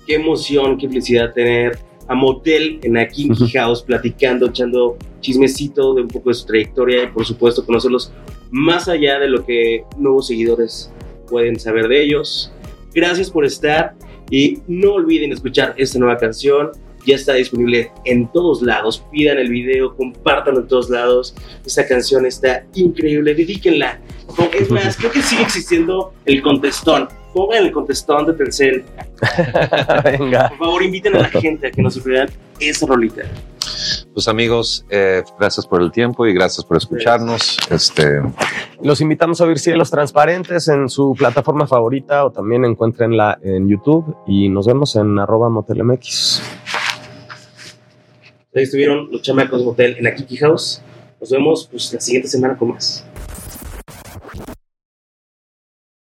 Qué 0.08 0.16
emoción, 0.16 0.78
qué 0.78 0.88
felicidad 0.88 1.34
tener 1.34 1.80
a 2.08 2.16
Motel 2.16 2.80
en 2.84 2.94
la 2.96 3.08
Kinky 3.08 3.50
House 3.52 3.82
platicando, 3.82 4.48
echando 4.48 4.98
chismecito 5.22 5.94
de 5.94 6.02
un 6.02 6.10
poco 6.10 6.30
de 6.30 6.36
su 6.36 6.46
trayectoria 6.46 7.04
y 7.04 7.08
por 7.08 7.26
supuesto 7.26 7.66
conocerlos 7.66 8.12
más 8.52 8.90
allá 8.90 9.20
de 9.20 9.30
lo 9.30 9.46
que 9.46 9.86
nuevos 9.98 10.28
seguidores 10.28 10.92
pueden 11.34 11.60
saber 11.60 11.88
de 11.88 12.04
ellos. 12.04 12.52
Gracias 12.94 13.32
por 13.32 13.44
estar 13.44 13.96
y 14.30 14.60
no 14.68 14.94
olviden 14.94 15.32
escuchar 15.32 15.74
esta 15.78 15.98
nueva 15.98 16.16
canción. 16.18 16.70
Ya 17.08 17.16
está 17.16 17.34
disponible 17.34 17.92
en 18.06 18.32
todos 18.32 18.62
lados. 18.62 19.04
Pidan 19.12 19.40
el 19.40 19.50
video, 19.50 19.96
compártanlo 19.96 20.62
en 20.62 20.68
todos 20.68 20.92
lados. 20.92 21.34
Esta 21.66 21.88
canción 21.88 22.28
está 22.28 22.66
increíble. 22.76 23.34
Dedíquenla. 23.34 24.00
Es 24.54 24.70
más, 24.70 24.96
creo 24.96 25.12
que 25.12 25.24
sigue 25.24 25.42
existiendo 25.42 26.14
el 26.26 26.44
contestón. 26.44 27.10
Pongan 27.34 27.66
el 27.66 27.72
contestón 27.72 28.28
de 28.28 28.34
Telcel. 28.34 28.84
Venga. 30.04 30.50
Por 30.50 30.58
favor, 30.60 30.84
inviten 30.84 31.16
a 31.16 31.22
la 31.22 31.30
gente 31.42 31.66
a 31.66 31.72
que 31.72 31.82
nos 31.82 32.02
vean 32.04 32.30
esa 32.60 32.86
rolita. 32.86 33.24
Pues 34.14 34.28
amigos, 34.28 34.86
eh, 34.90 35.24
gracias 35.40 35.66
por 35.66 35.82
el 35.82 35.92
tiempo 35.92 36.28
y 36.28 36.34
gracias 36.34 36.64
por 36.64 36.78
escucharnos. 36.78 37.58
Este, 37.72 38.22
Los 38.82 39.02
invitamos 39.02 39.42
a 39.42 39.46
oír 39.46 39.58
Cielos 39.58 39.90
Transparentes 39.90 40.68
en 40.68 40.88
su 40.88 41.16
plataforma 41.18 41.66
favorita 41.66 42.24
o 42.24 42.32
también 42.32 42.64
encuéntrenla 42.64 43.40
en 43.42 43.68
YouTube 43.68 44.16
y 44.28 44.50
nos 44.50 44.68
vemos 44.68 44.96
en 44.96 45.18
arroba 45.18 45.50
motelmx. 45.50 46.44
Ahí 48.56 48.64
estuvieron 48.64 49.10
los 49.12 49.24
chamacos 49.24 49.64
Motel 49.64 49.98
en 49.98 50.04
la 50.04 50.14
Kiki 50.14 50.38
House. 50.38 50.80
Nos 51.20 51.32
vemos 51.32 51.68
pues, 51.72 51.92
la 51.92 52.00
siguiente 52.00 52.28
semana 52.28 52.56
con 52.56 52.70
más. 52.70 53.04